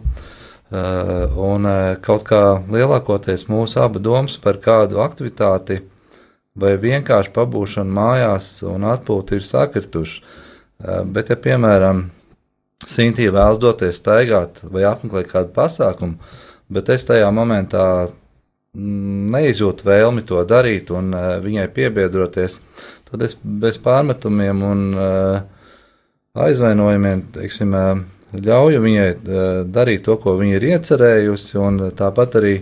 Uh, 0.74 1.30
un 1.38 1.68
uh, 1.68 1.94
kaut 2.02 2.24
kā 2.26 2.40
lielākoties 2.72 3.46
mūsu 3.52 3.78
abu 3.84 4.00
domas 4.02 4.38
par 4.42 4.56
kādu 4.62 4.98
aktivitāti 5.04 5.82
vai 6.58 6.72
vienkārši 6.80 7.30
pabūšana 7.34 7.94
mājās 7.94 8.48
un 8.66 8.86
atpūta 8.88 9.36
ir 9.36 9.44
sakrituši. 9.46 10.22
Uh, 10.24 11.02
bet, 11.04 11.30
ja, 11.30 11.38
piemēram, 11.38 12.08
Sintīna 12.90 13.36
vēlas 13.36 13.60
doties 13.62 14.00
staigāt 14.00 14.58
vai 14.64 14.82
apmeklēt 14.88 15.30
kādu 15.30 15.54
pasākumu, 15.54 16.18
bet 16.74 16.90
es 16.92 17.06
tajā 17.08 17.30
momentā 17.32 17.84
mm, 18.08 19.30
neizjūtu 19.36 19.86
vēlmi 19.86 20.24
to 20.26 20.42
darīt 20.48 20.90
un 20.92 21.14
viņai 21.14 21.68
piebiedroties, 21.76 22.58
tad 23.08 23.24
es 23.24 23.38
bez 23.40 23.78
pārmetumiem 23.84 24.64
un 24.68 24.84
uh, 24.96 25.53
aizvainojumiem 26.34 27.20
teiksim, 27.34 27.74
ļauju 28.34 28.80
viņai 28.82 29.08
darīt 29.70 30.02
to, 30.06 30.16
ko 30.18 30.34
viņa 30.40 30.56
ir 30.58 30.66
iecerējusi, 30.72 31.58
un 31.62 31.78
tāpat 31.94 32.40
arī 32.40 32.54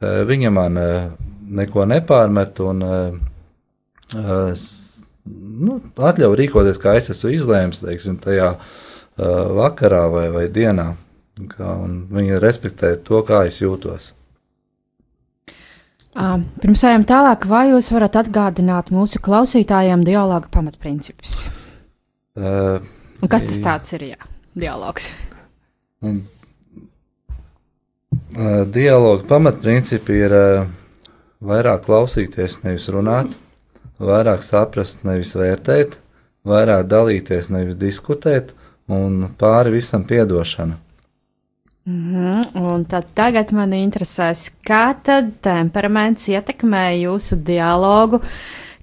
viņa 0.00 0.52
man 0.54 0.80
neko 1.52 1.84
nepārmet 1.90 2.62
un 2.64 2.80
nu, 5.24 5.76
atļauj 6.08 6.38
rīkoties, 6.40 6.80
kā 6.80 6.96
es 7.00 7.12
esmu 7.12 7.34
izlēms, 7.36 7.82
teiksim, 7.84 8.16
tajā 8.22 8.54
vakarā 9.60 10.06
vai, 10.12 10.26
vai 10.32 10.48
dienā. 10.52 10.92
Kā, 11.48 11.76
viņa 12.12 12.40
respektē 12.42 12.96
to, 13.04 13.22
kā 13.24 13.44
es 13.48 13.56
jūtos. 13.62 14.10
Pirms 16.12 16.82
ejam 16.84 17.06
tālāk, 17.08 17.46
vai 17.48 17.70
jūs 17.70 17.88
varat 17.94 18.18
atgādināt 18.20 18.90
mūsu 18.92 19.20
klausītājiem 19.24 20.04
dialoga 20.04 20.50
pamatprincipus? 20.52 21.46
Uh, 22.36 22.84
Un 23.22 23.30
kas 23.30 23.44
tas 23.46 23.60
tāds 23.62 23.94
ir? 23.94 24.02
Jā, 24.12 24.30
dialogs. 24.58 25.08
Un, 26.02 26.22
uh, 28.34 28.62
dialoga 28.74 29.22
pamatprincipi 29.30 30.18
ir 30.24 30.34
uh, 30.34 30.64
vairāk 31.42 31.84
klausīties, 31.86 32.60
nevis 32.64 32.88
runāt, 32.90 33.34
vairāk 34.02 34.42
saprast, 34.46 35.04
nevis 35.06 35.34
vērtēt, 35.38 35.98
vairāk 36.46 36.88
dalīties, 36.90 37.52
nevis 37.54 37.78
diskutēt, 37.78 38.50
un 38.90 39.28
pāri 39.38 39.76
visam 39.78 40.04
piedošana. 40.04 40.78
Mm 41.86 42.14
-hmm. 42.14 42.72
Un 42.72 42.84
tad 42.84 43.04
tagad 43.14 43.52
man 43.52 43.72
interesēs, 43.72 44.52
kā 44.66 44.94
tad 45.02 45.32
temperaments 45.40 46.28
ietekmē 46.28 46.94
jūsu 47.02 47.36
dialogu, 47.36 48.20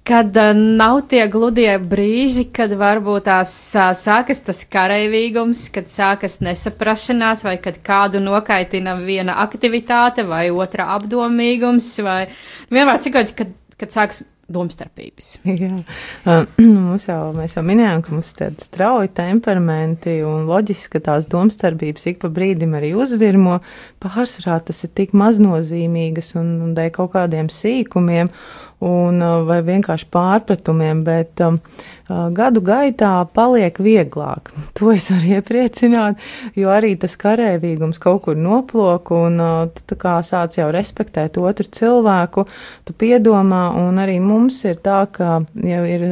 kad 0.08 0.38
uh, 0.38 0.54
nav 0.56 1.02
tie 1.12 1.26
gludie 1.32 1.72
brīži, 1.80 2.48
kad 2.54 2.74
varbūt 2.78 3.28
tās 3.30 3.54
uh, 3.78 3.92
sākas 3.98 4.44
tas 4.46 4.64
karavīgums, 4.72 5.68
kad 5.76 5.92
sākas 5.92 6.40
nesaprašanās, 6.46 7.46
vai 7.46 7.58
kad 7.62 7.78
kādu 7.86 8.24
nokaitina 8.24 8.98
viena 9.00 9.40
aktivitāte 9.46 10.26
vai 10.28 10.48
otra 10.50 10.90
apdomīgums, 10.98 11.94
vai 12.06 12.20
vienmēr 12.74 13.02
cikot, 13.06 13.36
kad, 13.38 13.56
kad 13.80 13.96
sākas 13.96 14.26
domstarpības. 14.50 15.28
Jā, 15.62 15.70
uh, 16.30 16.46
mums 16.58 17.06
jau, 17.08 17.20
mēs 17.38 17.56
jau 17.58 17.64
minējām, 17.66 18.02
ka 18.06 18.14
mums 18.16 18.32
ir 18.34 18.40
tādi 18.42 18.66
strauji 18.66 19.12
temperamenti 19.20 20.20
un 20.26 20.48
loģiski, 20.50 20.96
ka 20.96 21.04
tās 21.12 21.30
domstarpības 21.32 22.10
ik 22.12 22.22
pa 22.24 22.32
brīdim 22.34 22.74
arī 22.80 22.96
uzvirmo. 22.98 23.60
Pārsvarā 24.04 24.60
tas 24.70 24.82
ir 24.88 24.94
tik 24.98 25.14
maznozīmīgas 25.18 26.34
un, 26.42 26.56
un 26.66 26.74
dēļ 26.78 26.92
kaut 26.98 27.14
kādiem 27.16 27.52
sīkumiem 27.54 28.34
un, 28.86 29.20
uh, 29.20 29.42
vai 29.48 29.60
vienkārši 29.66 30.08
pārpratumiem, 30.14 31.04
bet 31.04 31.42
um, 31.44 31.60
uh, 31.60 32.30
gadu 32.36 32.64
gaitā 32.66 33.12
paliek 33.36 33.80
vieglāk. 33.84 34.54
To 34.80 34.94
es 34.94 35.10
varu 35.12 35.36
iepriecināt, 35.36 36.22
jo 36.56 36.72
arī 36.72 36.94
tas 37.00 37.18
karēvīgums 37.20 38.00
kaut 38.00 38.24
kur 38.28 38.40
noplok, 38.40 39.12
un 39.16 39.44
uh, 39.44 39.84
tu 39.88 40.00
kā 40.00 40.20
sāc 40.24 40.60
jau 40.60 40.70
respektēt 40.72 41.40
otru 41.42 41.68
cilvēku, 41.68 42.48
tu 42.88 42.96
piedomā, 42.96 43.70
un 43.76 44.00
arī 44.00 44.20
mums 44.24 44.64
ir 44.70 44.80
tā, 44.84 45.04
ka 45.12 45.40
jau 45.54 45.86
ir. 45.88 46.10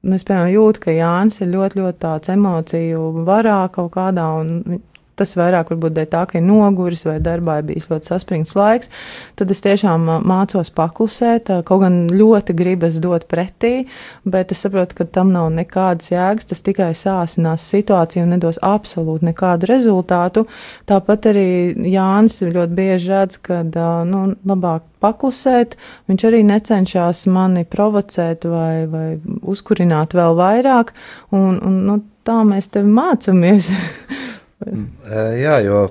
Nu, 0.00 0.16
es, 0.16 0.22
piemēram, 0.24 0.48
jūtu, 0.48 0.80
ka 0.80 0.92
Jānis 0.96 1.42
ir 1.42 1.50
ļoti, 1.52 1.76
ļoti 1.76 1.98
tāds 2.00 2.30
emociju 2.32 3.02
varā 3.26 3.58
kaut 3.68 3.90
kādā, 3.92 4.30
un 4.40 4.78
tas 5.20 5.36
vairāk 5.38 5.72
varbūt 5.74 5.96
dēļ 5.96 6.08
tā, 6.10 6.24
ka 6.30 6.38
ir 6.40 6.46
noguris 6.46 7.04
vai 7.06 7.18
darbā 7.22 7.60
ir 7.60 7.68
bijis 7.70 7.90
ļoti 7.92 8.10
saspringts 8.10 8.56
laiks, 8.58 8.90
tad 9.38 9.52
es 9.52 9.62
tiešām 9.64 10.08
mācos 10.26 10.72
paklusēt, 10.76 11.52
kaut 11.68 11.84
gan 11.84 12.00
ļoti 12.12 12.56
gribas 12.56 12.98
dot 13.02 13.28
pretī, 13.30 13.86
bet 14.24 14.54
es 14.54 14.64
saprotu, 14.64 14.98
ka 14.98 15.08
tam 15.18 15.32
nav 15.34 15.50
nekādas 15.54 16.12
jēgas, 16.12 16.48
tas 16.50 16.64
tikai 16.66 16.90
sāsinās 16.96 17.66
situāciju 17.70 18.26
un 18.26 18.34
nedos 18.36 18.60
absolūti 18.64 19.30
nekādu 19.30 19.68
rezultātu. 19.70 20.46
Tāpat 20.88 21.30
arī 21.32 21.48
Jānis 21.92 22.40
ļoti 22.44 22.76
bieži 22.76 23.12
redz, 23.12 23.40
ka, 23.44 23.62
nu, 24.08 24.22
labāk 24.46 24.86
paklusēt, 25.00 25.76
viņš 26.10 26.26
arī 26.28 26.42
necenšas 26.48 27.24
mani 27.32 27.64
provocēt 27.68 28.46
vai, 28.48 28.86
vai 28.90 29.06
uzkurināt 29.42 30.16
vēl 30.16 30.36
vairāk, 30.38 30.92
un, 31.36 31.60
un 31.64 31.78
nu, 31.88 32.00
tā 32.26 32.42
mēs 32.46 32.70
tevi 32.74 32.90
mācāmies. 32.94 33.70
Jā, 34.60 35.56
jo 35.64 35.86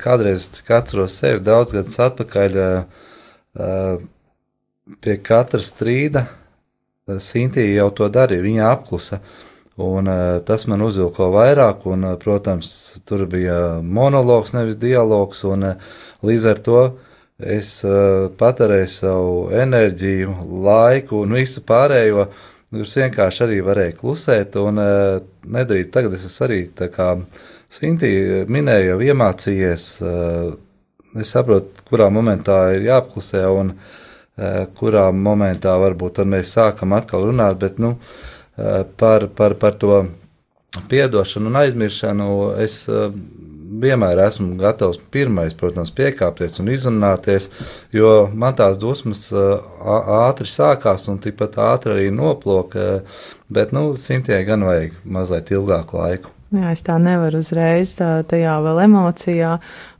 kādreiz, 0.00 0.48
atceros 0.72 1.18
sevi 1.20 1.42
daudz 1.44 1.74
gadus 1.76 1.98
atpakaļ, 2.00 2.58
pie 5.04 5.16
katra 5.26 5.60
strīda 5.64 6.24
Sintīja 7.06 7.84
jau 7.84 7.90
to 7.94 8.08
darīja, 8.10 8.42
viņa 8.42 8.64
apklusa. 8.66 9.20
Un, 9.78 10.08
tas 10.48 10.64
man 10.66 10.82
uzvilko 10.82 11.28
vairāk, 11.34 11.84
un, 11.86 12.02
protams, 12.18 12.70
tur 13.06 13.26
bija 13.30 13.78
monologs, 13.78 14.54
nevis 14.56 14.78
dialogs, 14.80 15.44
un 15.46 15.68
līdz 16.26 16.46
ar 16.50 16.62
to 16.66 16.80
es 17.38 17.70
patērēju 18.40 18.90
savu 18.90 19.36
enerģiju, 19.54 20.34
laiku 20.66 21.20
un 21.22 21.36
visu 21.38 21.62
pārējo, 21.68 22.26
kurus 22.72 22.96
vienkārši 22.98 23.44
arī 23.46 23.60
varēju 23.68 23.98
klusēt 24.00 24.58
un 24.58 24.80
nedarīt. 24.80 25.92
Tagad 25.94 26.16
es 26.16 26.26
esmu 26.26 26.48
arī 26.48 26.60
tā 26.74 26.90
kā 26.90 27.12
Sinti 27.66 28.08
minēja, 28.46 28.92
jau 28.92 28.98
iemācījies, 29.02 29.84
eh, 30.06 30.50
es 31.22 31.32
saprotu, 31.34 31.82
kurā 31.88 32.06
momentā 32.14 32.58
ir 32.76 32.86
jāapklusē 32.86 33.42
un 33.50 33.72
eh, 33.74 34.66
kurā 34.78 35.08
momentā 35.10 35.74
varbūt 35.82 36.22
mēs 36.30 36.54
sākam 36.54 36.94
atkal 36.94 37.26
runāt, 37.26 37.58
bet 37.58 37.80
nu, 37.82 37.96
eh, 38.56 38.84
par, 38.96 39.26
par, 39.34 39.56
par 39.58 39.74
to 39.82 40.04
piedošanu 40.88 41.50
un 41.50 41.58
aizmiršanu 41.64 42.28
es 42.62 42.84
vienmēr 42.86 44.20
esmu 44.26 44.54
gatavs 44.60 45.00
pirmais, 45.10 45.56
protams, 45.56 45.90
piekāpties 45.90 46.60
un 46.62 46.70
izrunāties, 46.70 47.48
jo 47.90 48.28
man 48.32 48.54
tās 48.54 48.78
dusmas 48.78 49.26
ātri 49.32 50.52
sākās 50.52 51.08
un 51.10 51.18
tikpat 51.18 51.58
ātri 51.66 51.96
arī 51.96 52.14
noploka, 52.14 53.02
bet, 53.50 53.74
nu, 53.74 53.88
Sintijai 53.98 54.44
gan 54.46 54.68
vajag 54.68 54.96
mazliet 55.02 55.50
ilgāku 55.56 55.98
laiku. 56.04 56.35
Jā, 56.54 56.70
es 56.70 56.84
tā 56.86 56.94
nevaru 57.02 57.40
uzreiz 57.42 57.96
tā, 57.98 58.20
tajā 58.30 58.54
vēl 58.62 58.84
emocijā. 58.84 59.56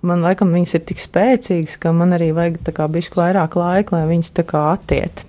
Man 0.07 0.23
laikam 0.23 0.53
viņas 0.55 0.77
ir 0.79 0.85
tik 0.87 1.03
spēcīgas, 1.03 1.75
ka 1.83 1.91
man 1.97 2.15
arī 2.15 2.31
vajag 2.37 2.61
tā 2.69 2.75
kā 2.77 2.87
bišķi 2.91 3.19
vairāk 3.19 3.57
laika, 3.59 3.97
lai 3.97 4.05
viņas 4.13 4.31
tā 4.37 4.47
kā 4.47 4.69
attiet. 4.77 5.25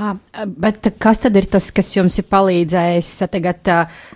À, 0.00 0.14
bet 0.46 0.86
kas 1.02 1.18
tad 1.20 1.34
ir 1.36 1.44
tas, 1.50 1.66
kas 1.76 1.90
jums 1.92 2.14
ir 2.22 2.24
palīdzējis 2.30 3.08
tagad 3.28 3.68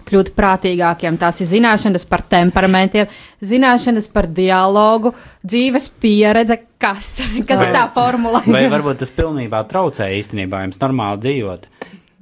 kļūt 0.09 0.31
prātīgākiem? 0.35 1.19
Tās 1.21 1.43
ir 1.45 1.51
zināšanas 1.51 2.07
par 2.09 2.25
temperamentiem, 2.31 3.11
zināšanas 3.45 4.09
par 4.15 4.31
dialogu, 4.33 5.13
dzīves 5.45 5.91
pieredze. 6.01 6.63
Kas, 6.81 7.19
kas 7.49 7.61
vai, 7.61 7.69
ir 7.69 7.77
tā 7.77 7.85
formula? 7.93 8.41
vai 8.49 8.65
varbūt 8.73 9.03
tas 9.05 9.13
pilnībā 9.15 9.63
traucē 9.69 10.09
īstenībā 10.19 10.65
jums 10.65 10.81
normāli 10.81 11.23
dzīvot? 11.27 11.69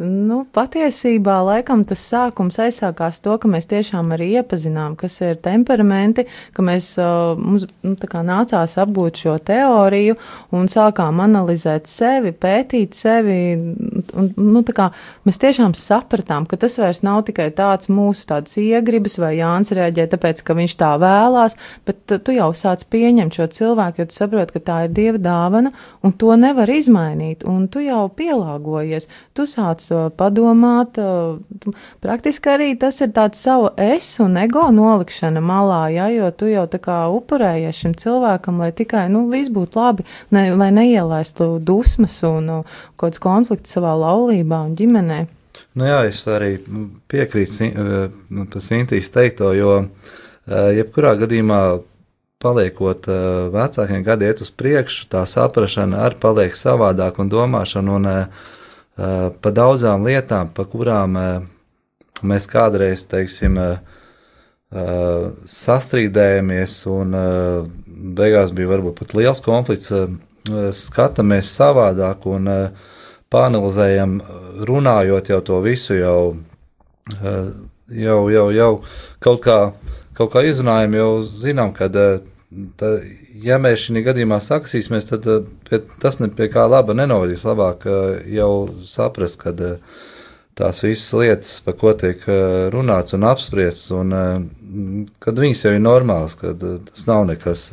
Nu, 0.00 0.38
patiesībā 0.48 1.34
laikam 1.44 1.82
tas 1.84 2.00
sākums 2.08 2.56
aizsākās 2.64 3.18
to, 3.20 3.34
ka 3.38 3.48
mēs 3.50 3.66
tiešām 3.68 4.14
arī 4.16 4.30
iepazinām, 4.38 4.94
kas 4.96 5.18
ir 5.20 5.36
temperamenti, 5.44 6.24
ka 6.56 6.64
mēs 6.64 6.94
uh, 6.96 7.36
mums 7.36 7.66
nu, 7.84 7.92
nācās 8.24 8.78
apgūt 8.80 9.20
šo 9.20 9.34
teoriju 9.44 10.16
un 10.56 10.70
sākām 10.72 11.20
analizēt 11.20 11.90
sevi, 11.92 12.32
pētīt 12.32 12.96
sevi. 12.96 13.36
Un, 14.16 14.30
nu, 14.40 14.62
kā, 14.64 14.88
mēs 15.28 15.38
tiešām 15.42 15.76
sapratām, 15.76 16.48
ka 16.48 16.56
tas 16.64 16.78
vairs 16.80 17.02
nav 17.04 17.26
tikai 17.28 17.50
tāds 17.52 17.92
mūsu 17.92 18.24
tāds 18.32 18.56
iegribas 18.62 19.18
vai 19.20 19.34
Jānis 19.42 19.74
reaģē 19.76 20.08
tāpēc, 20.16 20.40
ka 20.40 20.56
viņš 20.56 20.76
tā 20.80 20.94
vēlās, 21.04 21.58
bet 21.84 22.16
tu 22.24 22.38
jau 22.38 22.48
sāc 22.56 22.86
pieņemt 22.88 23.36
šo 23.36 23.50
cilvēku, 23.60 24.00
jo 24.00 24.08
tu 24.08 24.18
saproti, 24.22 24.56
ka 24.56 24.64
tā 24.72 24.80
ir 24.88 24.96
Dieva 24.96 25.20
dāvana 25.20 25.76
un 26.00 26.16
to 26.16 26.32
nevar 26.40 26.72
izmainīt, 26.72 27.44
un 27.44 27.68
tu 27.68 27.84
jau 27.84 28.06
pielāgojies. 28.16 29.10
Tu 29.36 29.46
sāc 29.48 29.81
to 29.90 30.04
padomāt. 30.18 30.98
Praktiski 32.04 32.52
arī 32.52 32.70
tas 32.78 33.00
ir 33.04 33.12
tāds 33.16 33.42
savu 33.42 33.70
es 33.80 34.08
un 34.22 34.38
ego 34.40 34.64
nolikšana 34.74 35.42
malā, 35.44 35.82
ja, 35.94 36.08
jo 36.12 36.30
tu 36.36 36.50
jau 36.50 36.64
tā 36.70 36.80
kā 36.82 36.98
upurējies 37.12 37.84
šim 37.84 37.94
cilvēkam, 37.98 38.62
lai 38.62 38.72
tikai, 38.76 39.08
nu, 39.12 39.26
viss 39.32 39.52
būtu 39.52 39.80
labi, 39.80 40.08
ne, 40.34 40.48
lai 40.56 40.72
neielaistu 40.74 41.56
dusmas 41.62 42.18
un 42.28 42.50
nu, 42.50 42.58
kaut 42.96 43.12
kāds 43.12 43.22
konflikts 43.22 43.76
savā 43.76 43.94
laulībā 43.98 44.64
un 44.68 44.76
ģimenē. 44.78 45.22
Nu 45.76 45.86
jā, 45.88 46.02
es 46.08 46.20
arī 46.28 46.56
piekrītu 47.08 47.70
nu, 48.32 48.46
Sintīs 48.60 49.08
teikto, 49.12 49.52
jo 49.56 49.78
jebkurā 50.48 51.14
gadījumā 51.20 51.62
paliekot 52.42 53.06
vecākiem 53.54 54.02
gadiem 54.04 54.32
iet 54.32 54.42
uz 54.42 54.50
priekšu, 54.50 55.06
tā 55.12 55.22
saprašana 55.28 56.02
arī 56.06 56.18
paliek 56.22 56.58
savādāk 56.58 57.20
un 57.22 57.30
domāšana. 57.32 57.98
Un, 57.98 58.10
pa 58.96 59.50
daudzām 59.54 60.04
lietām, 60.04 60.52
pa 60.54 60.64
kurām 60.68 61.16
eh, 61.16 61.42
mēs 62.22 62.48
kādreiz, 62.50 63.06
teiksim, 63.08 63.58
eh, 63.58 63.78
sastrīdējamies, 65.52 66.78
un 66.88 67.16
beigās 68.16 68.54
bija 68.56 68.70
varbūt 68.70 69.02
pat 69.02 69.10
liels 69.18 69.42
konflikts, 69.44 69.92
skatāmies 70.72 71.50
savādāk 71.52 72.24
un 72.24 72.48
pāanalizējam, 73.28 74.14
runājot 74.64 75.28
jau 75.28 75.40
to 75.44 75.60
visu, 75.60 75.98
jau, 75.98 76.38
jau, 77.20 78.18
jau, 78.32 78.46
jau 78.56 78.70
kaut 79.20 79.44
kā, 79.44 79.58
kaut 80.16 80.32
kā 80.32 80.46
izrunājam, 80.48 80.96
jau 81.02 81.10
zinām, 81.44 81.76
ka 81.76 81.92
ja 83.44 83.58
mēs 83.62 83.86
šī 83.86 84.02
gadījumā 84.06 84.38
saksīsimies, 84.42 85.08
tad 85.10 85.28
tas 86.02 86.18
ne 86.22 86.30
pie 86.32 86.48
kā 86.52 86.66
laba 86.70 86.96
nenovedīs. 86.96 87.46
Labāk 87.48 87.86
jau 88.32 88.52
saprast, 88.88 89.40
ka 89.42 89.54
tās 90.58 90.82
visas 90.84 91.08
lietas, 91.16 91.56
par 91.64 91.78
ko 91.80 91.94
tiek 91.98 92.22
runāts 92.74 93.16
un 93.16 93.26
apspriests, 93.28 93.90
un 93.96 94.14
kad 95.22 95.42
viņas 95.42 95.66
jau 95.66 95.74
ir 95.76 95.82
normālas, 95.82 96.36
ka 96.38 96.54
tas 96.58 97.08
nav 97.08 97.26
nekas 97.32 97.70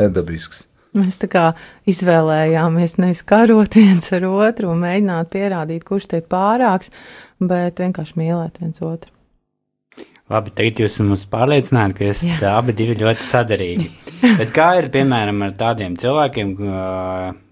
nedabisks. 0.00 0.66
Mēs 0.96 1.20
tā 1.22 1.28
kā 1.30 1.44
izvēlējāmies 1.90 2.96
nevis 2.98 3.22
karot 3.26 3.76
viens 3.78 4.10
ar 4.16 4.26
otru 4.26 4.72
un 4.72 4.82
mēģināt 4.82 5.30
pierādīt, 5.30 5.86
kurš 5.86 6.10
te 6.10 6.22
ir 6.22 6.26
pārāks, 6.30 6.90
bet 7.38 7.82
vienkārši 7.82 8.18
mīlēt 8.18 8.58
viens 8.62 8.82
otru. 8.82 9.19
Labi, 10.30 10.52
tagad 10.54 10.78
jūs 10.84 11.00
mums 11.02 11.24
pārliecināt, 11.26 11.96
ka 11.98 12.06
esat 12.06 12.44
abi 12.52 12.74
divi 12.78 12.94
ļoti 13.00 13.24
sadarīgi. 13.26 13.88
Bet 14.38 14.52
kā 14.54 14.68
ir, 14.78 14.86
piemēram, 14.94 15.40
ar 15.42 15.56
tādiem 15.58 15.96
cilvēkiem, 15.98 16.52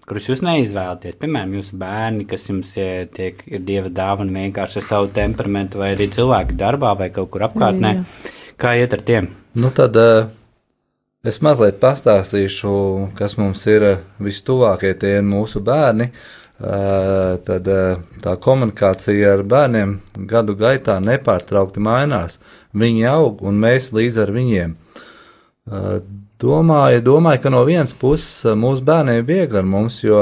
kurus 0.07 0.29
jūs 0.31 0.39
neizvēlaties? 0.47 1.17
Piemēram, 1.19 1.57
jūsu 1.59 1.75
bērni, 1.81 2.23
kas 2.29 2.47
jums 2.47 2.71
ir, 2.79 3.09
tiek, 3.15 3.43
ir 3.51 3.65
dieva 3.67 3.91
dāvana 3.91 4.45
vienkārši 4.45 4.79
ar 4.79 4.87
savu 4.87 5.11
temperamentu, 5.15 5.83
vai 5.83 5.91
arī 5.97 6.07
cilvēki 6.15 6.55
darbā 6.59 6.95
vai 7.01 7.11
kaut 7.11 7.33
kur 7.33 7.49
apkārtnē. 7.49 7.95
Jā, 7.97 8.07
jā. 8.07 8.53
Kā 8.59 8.75
iet 8.79 8.95
ar 8.95 9.03
tiem? 9.11 9.31
Nu, 9.59 9.73
tad 9.75 9.99
uh, 9.99 10.29
es 11.27 11.43
mazliet 11.43 11.83
pastāstīšu, 11.83 12.71
kas 13.19 13.35
mums 13.41 13.67
ir 13.67 13.89
vistuvākie 14.23 14.95
tie 15.03 15.17
mūsu 15.25 15.59
bērni. 15.67 16.13
Uh, 16.13 16.38
tad 16.59 17.67
uh, 17.71 17.99
tā 18.19 18.35
komunikācija 18.43 19.35
ar 19.37 19.43
bērniem 19.47 19.95
gadu 20.27 20.55
gaitā 20.59 20.97
nepārtraukti 21.03 21.79
mainās. 21.83 22.39
Viņi 22.75 23.05
aug 23.09 23.43
un 23.47 23.61
mēs 23.61 23.93
līdz 23.95 24.17
ar 24.25 24.33
viņiem. 24.35 24.75
Domāju, 26.39 27.01
domāju, 27.05 27.41
ka 27.43 27.51
no 27.53 27.63
vienas 27.67 27.95
puses 27.97 28.45
mūsu 28.57 28.85
bērniem 28.85 29.21
ir 29.21 29.25
viegli 29.27 29.59
ar 29.59 29.65
mums, 29.67 29.99
jo, 30.03 30.21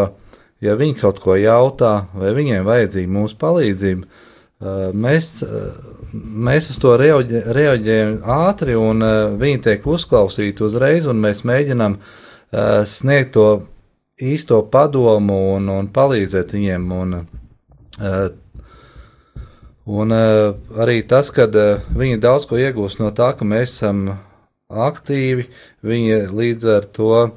ja 0.63 0.76
viņi 0.80 0.97
kaut 1.02 1.21
ko 1.23 1.36
jautā, 1.39 2.08
vai 2.17 2.34
viņiem 2.36 2.65
vajadzīga 2.67 3.13
mūsu 3.13 3.38
palīdzība, 3.39 4.23
mēs, 4.97 5.32
mēs 6.47 6.69
uz 6.73 6.82
to 6.84 6.95
reaģē, 7.00 7.43
reaģējam 7.56 8.17
ātri, 8.38 8.76
un 8.80 9.06
viņi 9.39 9.63
tiek 9.69 9.88
uzklausīti 9.88 10.65
uzreiz, 10.67 11.08
un 11.08 11.21
mēs 11.23 11.45
mēģinām 11.47 12.00
sniegt 12.88 13.36
to 13.38 13.47
īsto 14.21 14.62
padomu 14.71 15.38
un, 15.56 15.69
un 15.69 15.89
palīdzēt 15.93 16.58
viņiem. 16.58 16.91
Un, 17.01 17.17
Un 19.88 20.12
uh, 20.12 20.51
arī 20.84 20.99
tas, 21.08 21.30
ka 21.32 21.45
uh, 21.47 21.84
viņi 21.95 22.19
daudz 22.19 22.43
ko 22.49 22.58
iegūst 22.60 22.99
no 22.99 23.13
tā, 23.15 23.30
ka 23.39 23.45
mēs 23.47 23.77
esam 23.77 24.01
aktīvi, 24.67 25.45
viņi 25.88 26.17
līdz 26.27 26.65
ar 26.73 26.88
to 26.91 27.12
uh, 27.23 27.30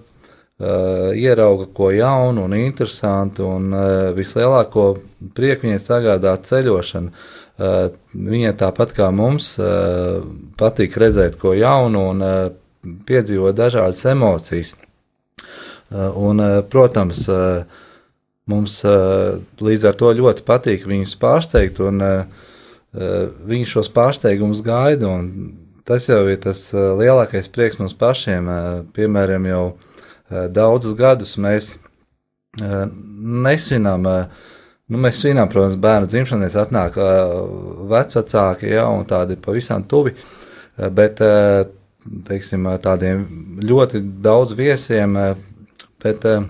ierauga 1.14 1.69
ko 1.71 1.93
jaunu 1.95 2.49
un 2.49 2.57
interesantu, 2.59 3.47
un 3.47 3.71
uh, 3.71 3.85
vislielāko 4.16 4.88
prieku 5.37 5.69
viņai 5.69 5.79
sagādā 5.85 6.35
ceļošana. 6.51 7.14
Uh, 7.61 7.95
viņai 8.19 8.55
tāpat 8.59 8.97
kā 8.97 9.12
mums 9.14 9.53
patīk 10.59 10.97
redzēt 10.99 11.37
ko 11.38 11.53
jaunu 11.55 12.07
un 12.11 12.23
piedzīvot 13.07 13.55
dažādas 13.55 14.01
emocijas. 14.11 14.73
Uh, 15.90 16.11
un, 16.16 16.42
uh, 16.42 16.59
protams, 16.70 17.26
uh, 17.29 17.87
Mums 18.50 18.81
līdz 19.62 19.85
ar 19.87 19.94
to 19.98 20.11
ļoti 20.16 20.44
patīk 20.46 20.87
viņus 20.88 21.16
pārsteigt, 21.20 21.81
un 21.85 22.03
viņi 23.50 23.68
šos 23.70 23.90
pārsteigumus 23.94 24.62
gaida. 24.66 25.12
Tas 25.87 26.09
jau 26.11 26.24
ir 26.31 26.40
tas 26.42 26.64
lielākais 26.74 27.50
prieks 27.53 27.79
mums 27.79 27.94
pašiem. 27.98 28.48
Piemēram, 28.96 29.46
jau 29.50 29.64
daudzus 30.50 30.96
gadus 30.98 31.37
mēs 31.38 31.76
nesvinām. 32.59 34.09
Uh, 34.09 34.48
Nu, 34.90 34.98
mēs 34.98 35.20
svinām, 35.22 35.46
protams, 35.46 35.76
bērnu 35.79 36.09
dzimšanas, 36.11 36.57
atnāk 36.59 36.96
uh, 36.98 37.37
vecāki, 37.92 38.72
ja, 38.72 38.88
un 38.90 39.05
tādi 39.07 39.37
pavisam 39.38 39.85
tuvi, 39.87 40.16
bet, 40.96 41.22
teiksim, 42.26 42.66
tādiem 42.83 43.20
ļoti 43.62 44.00
daudz 44.24 44.57
viesiem, 44.59 45.14
bet 46.03 46.27
uh, 46.29 46.49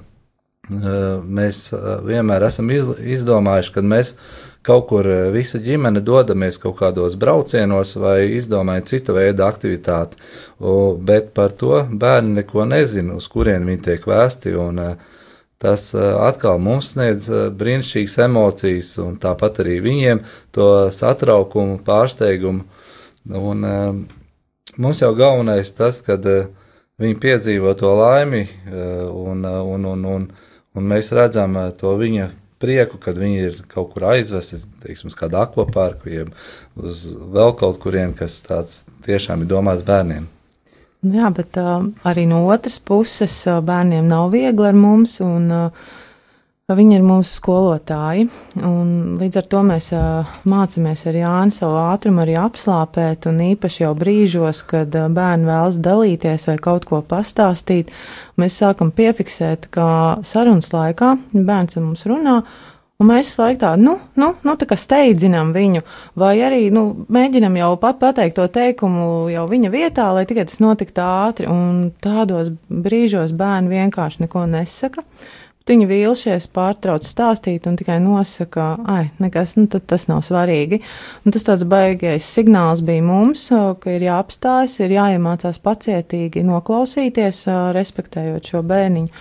mēs 0.70 1.64
vienmēr 2.06 2.46
esam 2.46 2.70
izdomājuši, 2.70 3.72
ka 3.74 3.82
mēs 3.82 4.14
kaut 4.62 4.86
kur 4.90 5.06
visa 5.32 5.58
ģimene 5.58 6.02
dodamies 6.04 6.60
kaut 6.60 6.76
kādos 6.78 7.16
braucienos 7.18 7.96
vai 7.96 8.36
izdomājam 8.36 8.86
cita 8.86 9.14
veida 9.16 9.48
aktivitāti, 9.48 10.20
bet 11.00 11.32
par 11.34 11.56
to 11.56 11.80
bērni 11.90 12.42
neko 12.42 12.66
nezina, 12.68 13.16
uz 13.16 13.28
kurien 13.28 13.64
viņi 13.66 13.86
tiek 13.88 14.06
vēsti. 14.06 14.54
Un, 14.60 14.84
Tas 15.60 15.90
atkal 15.92 16.56
mums 16.56 16.94
sniedz 16.94 17.26
brīnišķīgas 17.60 18.14
emocijas, 18.24 18.94
un 19.02 19.18
tāpat 19.20 19.58
arī 19.60 19.74
viņiem 19.84 20.22
to 20.56 20.68
satraukumu, 20.96 21.82
pārsteigumu. 21.84 22.62
Un, 23.36 23.66
mums 24.80 25.02
jau 25.04 25.10
galvenais 25.18 25.68
tas, 25.76 26.00
kad 26.06 26.24
viņi 27.00 27.18
piedzīvo 27.20 27.74
to 27.80 27.90
laimi 27.96 28.44
un, 28.70 29.44
un, 29.44 29.88
un, 29.94 30.06
un, 30.14 30.28
un 30.76 30.92
mēs 30.92 31.12
redzam 31.16 31.56
eh, 31.60 31.70
to 31.76 31.94
viņa 31.98 32.28
prieku, 32.60 32.98
kad 33.00 33.16
viņi 33.18 33.38
ir 33.40 33.62
kaut 33.70 33.94
kur 33.94 34.10
aizvesti, 34.12 34.60
teiksim, 34.82 35.08
uz 35.08 35.16
kādu 35.16 35.38
akvaparku, 35.40 36.10
jeb 36.12 36.34
uz 36.76 37.06
vēl 37.16 37.54
kaut 37.56 37.80
kurien, 37.80 38.12
kas 38.16 38.36
tāds 38.44 38.82
tiešām 39.06 39.46
ir 39.46 39.50
domāts 39.50 39.86
bērniem. 39.86 40.28
Jā, 41.00 41.30
bet 41.32 41.56
uh, 41.56 41.86
arī 42.04 42.26
no 42.28 42.42
otras 42.52 42.76
puses 42.76 43.38
uh, 43.48 43.62
bērniem 43.64 44.04
nav 44.04 44.28
viegli 44.34 44.68
ar 44.68 44.76
mums, 44.76 45.16
un 45.24 45.46
uh, 45.48 45.86
Viņi 46.70 46.96
ir 46.98 47.02
mūsu 47.02 47.32
skolotāji, 47.40 48.28
un 48.62 48.90
līdz 49.18 49.40
ar 49.40 49.46
to 49.50 49.62
mēs 49.66 49.88
uh, 49.96 50.28
mācāmies 50.46 51.02
ar 51.10 51.18
Jānu 51.18 51.54
savu 51.56 51.78
ātrumu 51.82 52.22
arī 52.22 52.36
apslāpēt, 52.38 53.26
un 53.26 53.40
īpaši 53.50 53.82
jau 53.82 53.92
brīžos, 53.98 54.62
kad 54.70 54.94
uh, 54.94 55.08
bērni 55.10 55.48
vēlas 55.50 55.80
dalīties 55.82 56.46
vai 56.50 56.58
kaut 56.62 56.86
ko 56.86 57.02
pastāstīt, 57.02 57.90
mēs 58.38 58.60
sākam 58.62 58.94
piefiksēt, 58.94 59.66
ka 59.74 59.86
sarunas 60.26 60.70
laikā 60.74 61.16
bērns 61.34 61.80
ar 61.80 61.88
mums 61.88 62.06
runā, 62.10 62.40
Un 63.00 63.08
mēs 63.08 63.30
laikā 63.40 63.62
tā, 63.62 63.68
nu, 63.80 63.94
nu, 64.20 64.26
nu 64.44 64.54
tā 64.60 64.66
kā 64.68 64.76
steidzinām 64.76 65.54
viņu, 65.56 65.80
vai 66.20 66.34
arī, 66.44 66.66
nu, 66.74 67.06
mēģinam 67.08 67.54
jau 67.56 67.70
pat 67.80 67.96
pateikt 68.02 68.36
to 68.36 68.44
teikumu 68.52 69.30
jau 69.32 69.46
viņa 69.48 69.70
vietā, 69.72 70.10
lai 70.12 70.26
tikai 70.28 70.44
tas 70.50 70.60
notiktu 70.60 71.00
ātri, 71.00 71.48
un 71.48 71.94
tādos 72.04 72.52
brīžos 72.68 73.32
bērni 73.32 73.72
vienkārši 73.72 74.26
neko 74.26 74.44
nesaka. 74.52 75.06
Viņi 75.70 75.86
vīlušies, 75.86 76.48
pārtrauc 76.50 77.04
stāstīt 77.06 77.68
un 77.70 77.76
tikai 77.78 78.00
nosaka, 78.02 78.72
ai, 78.90 79.04
nekas, 79.22 79.54
nu, 79.54 79.68
tas 79.70 80.08
nav 80.10 80.24
svarīgi. 80.26 80.80
Un 81.22 81.36
tas 81.36 81.46
tāds 81.46 81.62
baigais 81.70 82.26
signāls 82.26 82.82
bija 82.82 83.04
mums, 83.06 83.44
ka 83.52 83.94
ir 83.94 84.08
jāapstājas, 84.08 84.80
ir 84.82 84.96
jāiemācās 84.96 85.60
pacietīgi 85.62 86.42
noklausīties, 86.48 87.44
respektējot 87.76 88.50
šo 88.50 88.64
bērniņu. 88.66 89.14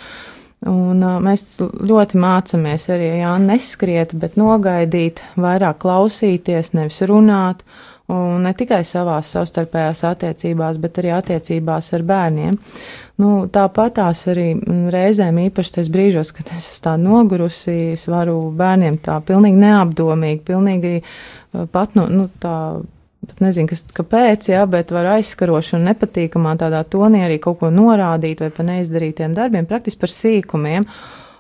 Un, 0.68 1.00
uh, 1.06 1.20
mēs 1.24 1.60
ļoti 1.62 2.20
mācāmies 2.20 2.90
arī 2.92 3.14
jā, 3.22 3.36
neskriet, 3.40 4.12
bet 4.20 4.36
nogaidīt, 4.40 5.22
vairāk 5.40 5.80
klausīties, 5.86 6.74
nevis 6.76 7.00
runāt. 7.08 7.62
Un 8.10 8.42
ne 8.42 8.54
tikai 8.58 8.82
savās 8.88 9.30
savstarpējās 9.36 10.02
attiecībās, 10.10 10.80
bet 10.82 10.98
arī 10.98 11.12
attiecībās 11.14 11.92
ar 11.94 12.06
bērniem. 12.10 12.56
Nu, 13.22 13.34
tāpat 13.54 14.00
tās 14.00 14.24
arī 14.32 14.54
reizēm, 14.94 15.38
īpaši 15.50 15.76
tajos 15.76 15.92
brīžos, 15.94 16.32
kad 16.34 16.50
es 16.56 16.72
esmu 16.72 16.86
tā 16.88 16.94
nogurusi, 17.02 17.76
es 17.94 18.08
varu 18.10 18.40
bērniem 18.58 18.98
tā 19.06 19.20
pilnīgi 19.28 19.62
neapdomīgi, 19.62 20.42
pilnīgi 20.48 20.96
pat 21.74 21.94
no, 22.00 22.08
nu, 22.10 22.26
tā 22.42 22.56
pat 23.30 23.44
nezinu, 23.44 23.70
kas, 23.70 23.84
kāpēc, 23.94 24.50
jā, 24.54 24.64
bet 24.70 24.94
var 24.96 25.12
aizskaroši 25.18 25.76
un 25.78 25.86
nepatīkamā 25.92 26.56
tādā 26.60 26.82
tonī 26.90 27.22
arī 27.26 27.38
kaut 27.44 27.60
ko 27.62 27.70
norādīt 27.74 28.42
vai 28.42 28.50
pa 28.56 28.66
neizdarītiem 28.66 29.36
darbiem, 29.38 29.68
praktiski 29.70 30.02
par 30.02 30.14
sīkumiem. 30.16 30.88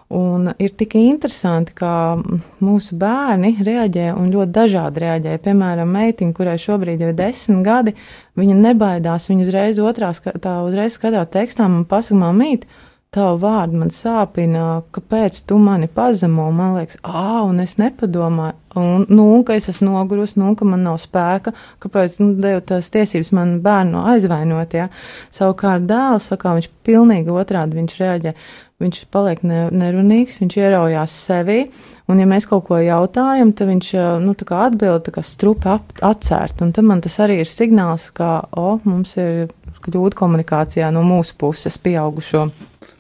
Un 0.10 0.48
ir 0.58 0.72
tik 0.74 0.96
interesanti, 0.98 1.76
kā 1.78 2.18
mūsu 2.66 2.96
bērni 2.98 3.52
reaģē 3.62 4.08
un 4.18 4.32
ļoti 4.34 4.54
dažādi 4.56 5.04
reaģē. 5.04 5.36
Piemēram, 5.44 5.92
meitiņa, 5.94 6.34
kurai 6.34 6.56
šobrīd 6.58 7.04
ir 7.06 7.14
desmit 7.14 7.62
gadi, 7.68 7.94
viņa 8.40 8.56
nebaidās, 8.58 9.30
viņa 9.30 9.46
uzreiz 9.46 9.82
otrā, 9.86 10.10
tā 10.42 10.56
uzreiz 10.66 10.98
katrā 10.98 11.28
tekstā 11.30 11.70
man 11.70 11.86
pasaka, 11.86 12.18
māmīt, 12.24 12.66
tavu 13.14 13.40
vārdu 13.42 13.80
man 13.82 13.90
sāpina, 13.94 14.84
kāpēc 14.94 15.42
tu 15.50 15.58
mani 15.62 15.88
pazemo. 15.90 16.46
Man 16.54 16.76
liekas, 16.78 17.00
ah, 17.02 17.42
un 17.48 17.58
es 17.64 17.74
nepadomāju, 17.82 18.54
un, 18.78 19.08
nu, 19.10 19.26
ka 19.46 19.58
es 19.58 19.70
esmu 19.72 19.90
nogurusi, 19.90 20.38
nu, 20.42 20.54
ka 20.58 20.68
man 20.70 20.86
nav 20.86 21.00
spēka, 21.02 21.56
kāpēc, 21.82 22.20
nu, 22.22 22.36
devu 22.38 22.62
tās 22.70 22.92
tiesības 22.94 23.34
man 23.34 23.58
bērnu 23.66 24.06
aizvainot, 24.14 24.78
ja. 24.78 24.92
Savukārt 25.34 25.90
dēls, 25.90 26.30
sakā, 26.30 26.54
viņš 26.60 26.70
pilnīgi 26.86 27.34
otrādi 27.34 27.82
viņš 27.82 28.00
reaģē. 28.04 28.36
Viņš 28.80 29.00
paliek 29.12 29.42
ne, 29.44 29.66
nerunīgs, 29.76 30.38
viņš 30.40 30.54
ieraujās 30.62 31.18
sevi, 31.26 31.66
un, 32.08 32.22
ja 32.22 32.30
mēs 32.30 32.46
kaut 32.48 32.70
ko 32.70 32.78
jautājam, 32.80 33.52
tad 33.58 33.74
viņš 33.74 33.90
nu, 34.24 34.38
atbild 34.56 35.10
strupi 35.26 35.74
atcērt. 35.74 36.62
Un 36.64 36.72
tad 36.78 36.88
man 36.88 37.02
tas 37.04 37.18
arī 37.26 37.42
ir 37.42 37.50
signāls, 37.50 38.08
ka 38.16 38.46
o, 38.56 38.78
mums 38.86 39.18
ir 39.20 39.50
kļūda 39.84 40.16
komunikācijā 40.22 40.94
no 40.96 41.04
mūsu 41.04 41.36
puses 41.42 41.82
pieaugušo. 41.82 42.48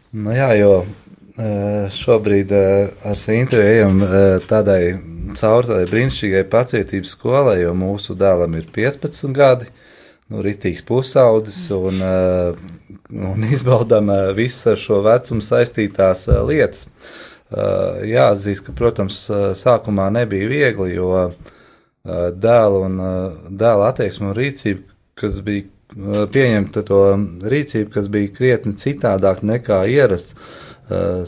Nu 0.10 0.34
jā, 0.34 0.49
jo 0.57 0.74
šobrīd 1.93 2.51
ar 2.51 3.18
Sintu 3.20 3.60
ejam 3.62 4.01
tādai 4.49 4.97
cauri 5.38 5.70
tādai 5.70 5.86
brīnišķīgai 5.91 6.43
pacietības 6.49 7.14
skolai, 7.14 7.60
jo 7.62 7.76
mūsu 7.78 8.16
dēlam 8.18 8.57
ir 8.57 8.66
15 8.74 9.36
gadi, 9.36 9.70
nu, 10.34 10.41
ritīgs 10.45 10.82
pusaudzis, 10.88 11.62
un, 11.76 12.01
un 13.30 13.47
izbaudām 13.53 14.10
visas 14.38 14.74
ar 14.74 14.82
šo 14.82 15.01
vecumu 15.05 15.45
saistītās 15.45 16.26
lietas. 16.49 16.89
Jāatzīst, 18.10 18.66
ka, 18.66 18.76
protams, 18.78 19.24
sākumā 19.57 20.10
nebija 20.14 20.49
viegli, 20.49 20.95
jo 20.97 21.30
dēla 22.05 22.86
un 22.86 22.99
dēla 23.49 23.93
attieksme 23.93 24.32
un 24.32 24.38
rīcība, 24.38 24.86
kas 25.20 25.41
bija 25.45 25.70
pieņemta 25.96 26.84
to 26.86 27.02
rīcību, 27.50 27.90
kas 27.94 28.08
bija 28.12 28.32
krietni 28.34 28.76
citādāk 28.78 29.42
nekā 29.42 29.84
ierasts, 29.90 30.36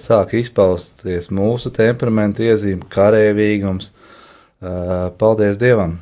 sāka 0.02 0.40
izpausties 0.40 1.30
mūsu 1.34 1.72
temperamenta 1.74 2.44
iezīme, 2.46 2.88
karavīgums. 2.90 3.92
Paldies 5.18 5.58
Dievam! 5.62 6.00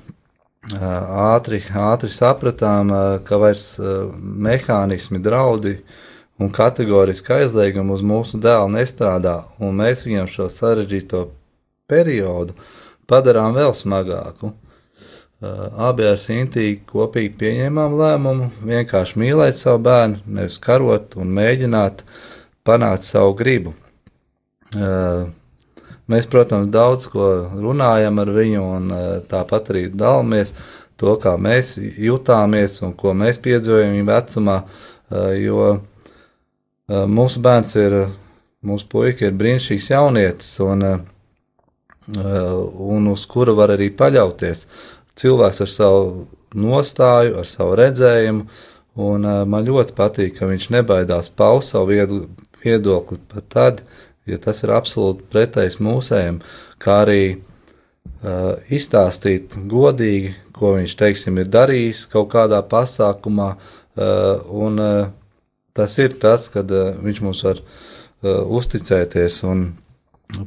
Ātri, 0.70 1.62
ātri 1.72 2.12
sapratām, 2.12 2.92
ka 3.26 3.38
vairs 3.40 3.80
mehānismi, 3.80 5.22
draudi 5.24 5.78
un 6.40 6.52
kategoriski 6.52 7.34
aizliegumi 7.40 7.96
uz 7.96 8.04
mūsu 8.04 8.40
dēlu 8.44 8.76
nestrādā, 8.76 9.38
un 9.60 9.80
mēs 9.80 10.04
viņam 10.06 10.28
šo 10.30 10.50
sarežģīto 10.52 11.26
periodu 11.90 12.56
padarām 13.10 13.56
vēl 13.56 13.74
smagāku. 13.76 14.52
Abi 15.40 16.04
ar 16.04 16.18
Sintīnu 16.20 16.82
kopīgi 16.90 17.38
pieņēmām 17.40 17.94
lēmumu 17.96 18.50
vienkārši 18.68 19.22
mīlēt 19.22 19.56
savu 19.56 19.80
bērnu, 19.86 20.20
nevis 20.36 20.58
karot 20.60 21.16
un 21.16 21.32
mēģināt 21.38 22.04
panākt 22.68 23.08
savu 23.08 23.38
gribu. 23.40 23.72
Mēs, 26.10 26.28
protams, 26.28 26.68
daudz 26.74 27.08
ko 27.14 27.30
runājam 27.56 28.20
ar 28.20 28.34
viņu, 28.36 28.66
un 28.66 28.92
tāpat 29.32 29.72
arī 29.72 29.86
dalāmies 29.94 30.52
to, 31.00 31.16
kā 31.24 31.38
mēs 31.40 31.78
jutāmies 31.80 32.82
un 32.84 32.92
ko 33.00 33.16
mēs 33.16 33.40
piedzīvojam 33.40 33.96
viņa 33.96 34.10
vecumā, 34.12 34.60
jo 35.40 35.72
mūsu 37.16 37.40
bērns 37.46 37.76
ir, 37.80 38.00
mūsu 38.60 38.92
puika 38.92 39.30
ir 39.30 39.40
brīnišķīgs 39.40 39.92
jaunietis, 39.94 40.52
un, 40.68 40.88
un 42.12 43.12
uz 43.16 43.28
kura 43.30 43.56
var 43.56 43.78
arī 43.78 43.94
paļauties 43.96 44.68
cilvēks 45.20 45.64
ar 45.66 45.72
savu 45.72 46.28
nostāju, 46.56 47.38
ar 47.40 47.48
savu 47.48 47.76
redzējumu, 47.80 48.46
un 49.00 49.28
uh, 49.28 49.42
man 49.50 49.68
ļoti 49.68 49.96
patīk, 49.98 50.38
ka 50.40 50.50
viņš 50.50 50.70
nebaidās 50.76 51.30
paust 51.30 51.76
savu 51.76 51.94
viedokli 52.64 53.20
pat 53.32 53.50
tad, 53.54 53.84
ja 54.30 54.40
tas 54.42 54.64
ir 54.64 54.74
absolūti 54.76 55.28
pretējs 55.32 55.80
mūsējiem, 55.84 56.40
kā 56.82 57.02
arī 57.06 57.24
uh, 57.36 58.58
izstāstīt 58.72 59.58
godīgi, 59.70 60.34
ko 60.56 60.76
viņš, 60.76 60.96
teiksim, 61.00 61.40
ir 61.40 61.52
darījis 61.52 62.06
kaut 62.12 62.32
kādā 62.34 62.60
pasākumā, 62.68 63.54
uh, 63.56 64.48
un 64.50 64.84
uh, 64.84 65.12
tas 65.78 65.96
ir 66.02 66.18
tas, 66.20 66.50
kad 66.52 66.72
uh, 66.76 66.92
viņš 67.00 67.22
mums 67.24 67.44
var 67.48 67.62
uh, 67.62 68.42
uzticēties, 68.60 69.44
un, 69.48 69.70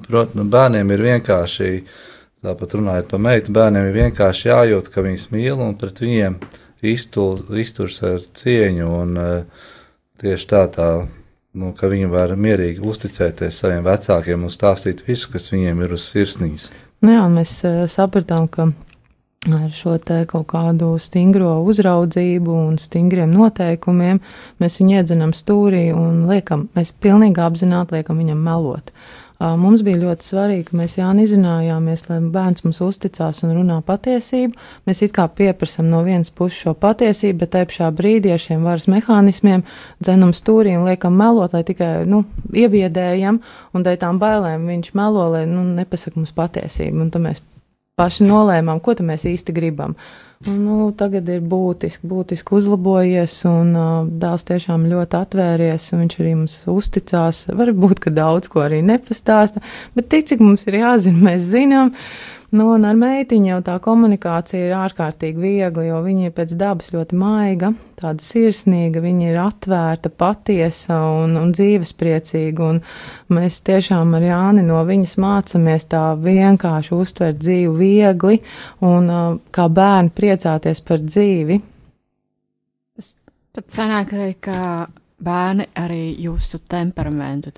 protams, 0.05 0.51
bērniem 0.53 0.93
ir 0.93 1.07
vienkārši 1.09 1.71
uh, 1.79 2.01
Tāpat 2.43 2.73
runājot 2.75 3.07
par 3.07 3.21
meitu, 3.23 3.53
bērniem 3.55 3.85
ir 3.87 3.99
vienkārši 4.01 4.49
jājūt, 4.49 4.89
ka 4.91 5.05
viņas 5.05 5.29
mīl 5.31 5.61
un 5.63 5.77
pret 5.79 6.01
viņiem 6.03 6.41
iztur, 6.91 7.45
izturs 7.55 8.01
ar 8.03 8.25
cieņu. 8.39 8.89
Un, 8.99 9.13
uh, 9.21 9.69
tieši 10.19 10.49
tā, 10.51 10.63
tā 10.75 10.89
nu, 11.55 11.71
ka 11.79 11.91
viņi 11.93 12.11
var 12.11 12.35
mierīgi 12.35 12.83
uzticēties 12.83 13.63
saviem 13.63 13.87
vecākiem 13.87 14.43
un 14.43 14.51
stāstīt 14.51 15.05
visu, 15.07 15.31
kas 15.31 15.53
viņiem 15.53 15.85
ir 15.87 15.95
uz 15.95 16.09
sirsnīs. 16.11 16.73
Nu 17.03 17.15
jā, 17.15 17.23
mēs 17.31 17.61
uh, 17.69 17.85
sapratām, 17.91 18.51
ka 18.51 18.73
ar 19.51 19.71
šo 19.75 19.97
kaut 20.31 20.47
kādu 20.51 20.93
stingro 21.03 21.57
uzraudzību 21.67 22.59
un 22.67 22.77
stingriem 22.79 23.31
noteikumiem 23.31 24.21
mēs 24.63 24.79
viņu 24.79 24.99
iedzenam 24.99 25.33
stūrī 25.35 25.89
un 25.95 26.29
liekam, 26.31 26.69
mēs 26.75 26.91
pilnīgi 26.95 27.43
apzināti 27.43 28.01
liekam 28.01 28.19
viņam 28.23 28.39
melot. 28.39 28.91
Mums 29.43 29.81
bija 29.83 29.99
ļoti 29.99 30.27
svarīgi, 30.27 30.65
ka 30.69 30.77
mēs 30.79 30.93
Jāni 31.01 31.25
izrunājāmies, 31.27 32.05
lai 32.07 32.19
bērns 32.35 32.63
mums 32.63 32.79
uzticās 32.85 33.43
un 33.43 33.55
runā 33.57 33.81
patiesību. 33.87 34.55
Mēs 34.87 35.03
it 35.03 35.15
kā 35.17 35.25
pieprasam 35.27 35.89
no 35.91 36.05
vienas 36.07 36.31
puses 36.31 36.61
šo 36.63 36.77
patiesību, 36.79 37.41
bet 37.41 37.55
te 37.57 37.65
pašā 37.67 37.89
brīdī 37.99 38.31
ar 38.35 38.43
šiem 38.43 38.63
varas 38.63 38.87
mehānismiem 38.93 39.65
dzenam 39.99 40.31
stūrī 40.37 40.77
un 40.79 40.87
liekam 40.87 41.19
melot, 41.19 41.57
lai 41.57 41.65
tikai, 41.67 41.91
nu, 42.07 42.23
iebiedējam, 42.55 43.41
un 43.75 43.87
dēļ 43.87 43.99
tām 44.05 44.23
bailēm 44.23 44.69
viņš 44.71 44.93
melo, 44.99 45.27
lai, 45.35 45.43
nu, 45.51 45.65
nepasaka 45.75 46.21
mums 46.21 46.37
patiesību, 46.39 47.03
un 47.03 47.11
tad 47.11 47.27
mēs 47.27 47.43
paši 48.01 48.25
nolēmām, 48.25 48.81
ko 48.81 48.95
mēs 49.05 49.27
īsti 49.29 49.55
gribam. 49.57 49.97
Un, 50.49 50.57
nu, 50.67 50.77
tagad 50.99 51.29
ir 51.31 51.43
būtiski, 51.47 52.09
būtiski 52.09 52.57
uzlabojies, 52.59 53.35
un 53.47 53.69
uh, 53.79 53.91
dēls 54.23 54.43
tiešām 54.49 54.89
ļoti 54.91 55.19
atvērties, 55.21 55.91
un 55.95 56.03
viņš 56.03 56.17
arī 56.19 56.33
mums 56.35 56.57
uzticās. 56.73 57.45
Varbūt, 57.61 58.01
ka 58.03 58.11
daudz 58.15 58.51
ko 58.51 58.65
arī 58.65 58.81
nepastāsta, 58.87 59.63
bet 59.95 60.11
tik, 60.11 60.27
cik 60.33 60.43
mums 60.43 60.67
ir 60.67 60.81
jāzina, 60.81 61.29
mēs 61.29 61.47
zinām. 61.53 61.93
Nu, 62.53 62.67
un 62.75 62.83
ar 62.85 62.99
meitiņu 63.01 63.49
jau 63.49 63.59
tā 63.65 63.79
komunikācija 63.81 64.67
ir 64.67 64.75
ārkārtīgi 64.77 65.41
viegla, 65.41 65.87
jo 65.87 66.03
viņa 66.05 66.27
ir 66.27 66.33
pēc 66.37 66.51
dabas 66.61 66.91
ļoti 66.93 67.17
maiga, 67.17 67.71
tāda 67.97 68.21
sirsnīga, 68.21 69.01
viņa 69.01 69.31
ir 69.31 69.39
atvērta, 69.41 70.11
patiesa 70.21 70.99
un, 71.23 71.39
un 71.41 71.55
dzīvespriecīga. 71.57 72.67
Un 72.75 72.83
mēs 73.33 73.57
tiešām 73.65 74.13
ar 74.19 74.27
Jāni 74.27 74.67
no 74.67 74.83
viņas 74.85 75.17
mācāmies 75.25 75.89
tā 75.95 76.03
vienkārši 76.21 76.93
uztvert 76.93 77.41
dzīvi 77.41 77.73
viegli 77.79 78.43
un 78.85 79.09
uh, 79.09 79.39
kā 79.49 79.71
bērni 79.73 80.13
priecāties 80.13 80.85
par 80.85 81.01
dzīvi. 81.07 81.57
Tas 83.01 83.15
tad 83.57 83.73
sanāk 83.73 84.13
arī, 84.19 84.35
ka 84.45 84.59
bērni 85.25 85.71
arī 85.81 86.05
jūsu 86.27 86.61
temperamentu 86.69 87.49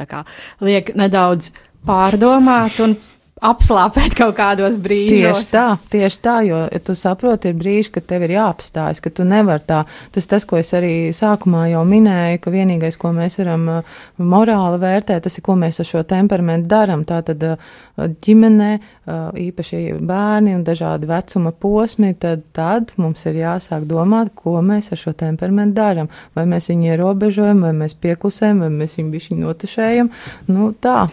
liek 0.63 0.95
nedaudz 0.95 1.51
pārdomāt 1.83 2.79
un 2.85 2.95
apslāpēt 3.43 4.15
kaut 4.21 4.37
kādos 4.39 4.77
brīžos. 4.81 5.41
Tieši 5.41 5.51
tā, 5.51 5.65
tieši 5.93 6.21
tā, 6.23 6.37
jo 6.47 6.61
ja 6.71 6.81
tu 6.85 6.97
saproti, 6.99 7.51
ir 7.51 7.59
brīži, 7.59 7.91
kad 7.97 8.07
tev 8.09 8.27
ir 8.27 8.37
jāapstājas, 8.37 9.03
ka 9.05 9.13
tu 9.15 9.27
nevar 9.29 9.63
tā. 9.65 9.83
Tas 10.15 10.29
tas, 10.31 10.47
ko 10.49 10.59
es 10.61 10.71
arī 10.77 11.11
sākumā 11.15 11.67
jau 11.73 11.83
minēju, 11.89 12.41
ka 12.45 12.53
vienīgais, 12.55 12.99
ko 13.01 13.13
mēs 13.17 13.39
varam 13.41 13.67
uh, 13.81 13.99
morāli 14.19 14.81
vērtēt, 14.83 15.25
tas 15.27 15.39
ir, 15.39 15.45
ko 15.47 15.59
mēs 15.61 15.81
ar 15.83 15.91
šo 15.91 16.05
temperamentu 16.09 16.71
daram. 16.71 17.05
Tā 17.09 17.21
tad 17.27 17.45
uh, 17.49 17.75
ģimenē, 17.99 18.71
uh, 18.79 19.29
īpaši 19.45 19.83
bērni 20.01 20.57
un 20.57 20.65
dažādi 20.67 21.11
vecuma 21.11 21.53
posmi, 21.53 22.15
tad, 22.21 22.47
tad 22.57 22.95
mums 23.01 23.27
ir 23.29 23.43
jāsāk 23.43 23.89
domāt, 23.91 24.35
ko 24.39 24.61
mēs 24.65 24.93
ar 24.95 25.01
šo 25.01 25.15
temperamentu 25.25 25.81
daram. 25.81 26.11
Vai 26.39 26.47
mēs 26.51 26.71
viņu 26.73 26.93
ierobežojam, 26.95 27.67
vai 27.67 27.75
mēs 27.85 27.99
pieklusējam, 27.99 28.65
vai 28.65 28.73
mēs 28.83 28.99
viņu 29.01 29.15
bišķi 29.15 29.41
notušējam. 29.43 30.13
Nu, 30.51 30.73
tā. 30.81 31.07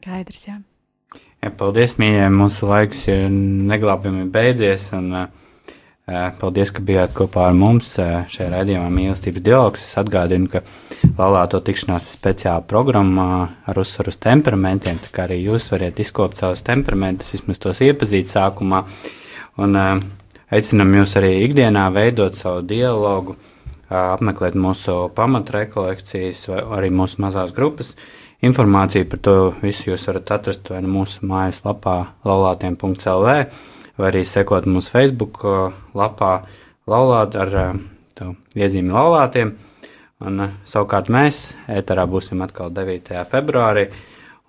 Skaidrs, 0.00 0.46
jā. 0.50 0.60
Ja, 1.44 1.50
paldies, 1.52 1.98
mīļie! 2.00 2.24
Mūsu 2.32 2.64
laiks 2.70 3.02
ir 3.12 3.26
neglābjami 3.28 4.22
beidzies. 4.32 4.86
Un, 4.96 5.10
uh, 5.12 6.30
paldies, 6.40 6.70
ka 6.72 6.80
bijāt 6.80 7.12
kopā 7.12 7.50
ar 7.50 7.58
mums 7.58 7.90
uh, 8.00 8.22
šajā 8.32 8.46
raidījumā 8.54 8.86
Mīlestības 8.94 9.44
dialogs. 9.44 9.82
Es 9.84 9.98
atgādinu, 10.00 10.48
ka 10.48 10.62
laulāto 11.18 11.60
tikšanās 11.66 12.08
speciāla 12.14 12.64
programma 12.64 13.26
ar 13.68 13.82
uzsvaru 13.82 14.14
uz 14.14 14.18
temperamentiem, 14.24 15.02
tā 15.04 15.12
kā 15.12 15.26
arī 15.26 15.42
jūs 15.42 15.68
varat 15.74 16.00
izkopt 16.00 16.40
savus 16.40 16.64
temperamentus, 16.64 17.36
vismaz 17.36 17.60
tos 17.60 17.84
iepazīt 17.84 18.32
sākumā. 18.32 18.86
Un 19.60 19.76
uh, 19.82 20.00
aicinam 20.48 20.96
jūs 20.96 21.18
arī 21.20 21.34
ikdienā 21.44 21.90
veidot 21.92 22.40
savu 22.40 22.64
dialogu, 22.72 23.36
uh, 23.36 24.14
apmeklēt 24.14 24.56
mūsu 24.56 24.96
pamatrekolekcijas 25.20 26.46
vai 26.54 26.68
arī 26.80 26.94
mūsu 27.04 27.20
mazās 27.28 27.52
grupas. 27.52 27.98
Uh, 27.98 28.23
Informāciju 28.44 29.06
par 29.08 29.20
to 29.24 29.34
visu 29.62 29.90
jūs 29.90 30.04
varat 30.10 30.30
atrast 30.36 30.68
vai 30.68 30.82
nu 30.84 30.90
mūsu 30.98 31.24
mājaslapā 31.28 31.94
laulātiem.lv 32.28 33.36
vai 33.96 34.08
arī 34.10 34.24
sekot 34.28 34.66
mūsu 34.68 34.92
Facebook 34.92 35.40
lapā 35.96 36.32
laulāt 36.90 37.38
ar 37.40 37.54
to 38.18 38.34
iezīmi 38.58 38.92
laulātiem. 38.92 39.54
Un, 40.24 40.44
savukārt 40.68 41.08
mēs 41.12 41.54
ēterā 41.68 42.04
būsim 42.10 42.42
atkal 42.44 42.72
9. 42.74 43.24
februārī 43.32 43.88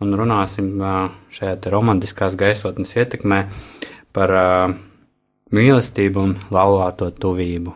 un 0.03 0.15
runāsim 0.19 0.73
šajā 1.35 1.57
romantiskās 1.71 2.35
gaisotnes 2.39 2.95
ietekmē 2.97 3.45
par 4.15 4.35
mīlestību 5.55 6.27
un 6.27 6.37
laulāto 6.51 7.11
tuvību. 7.15 7.75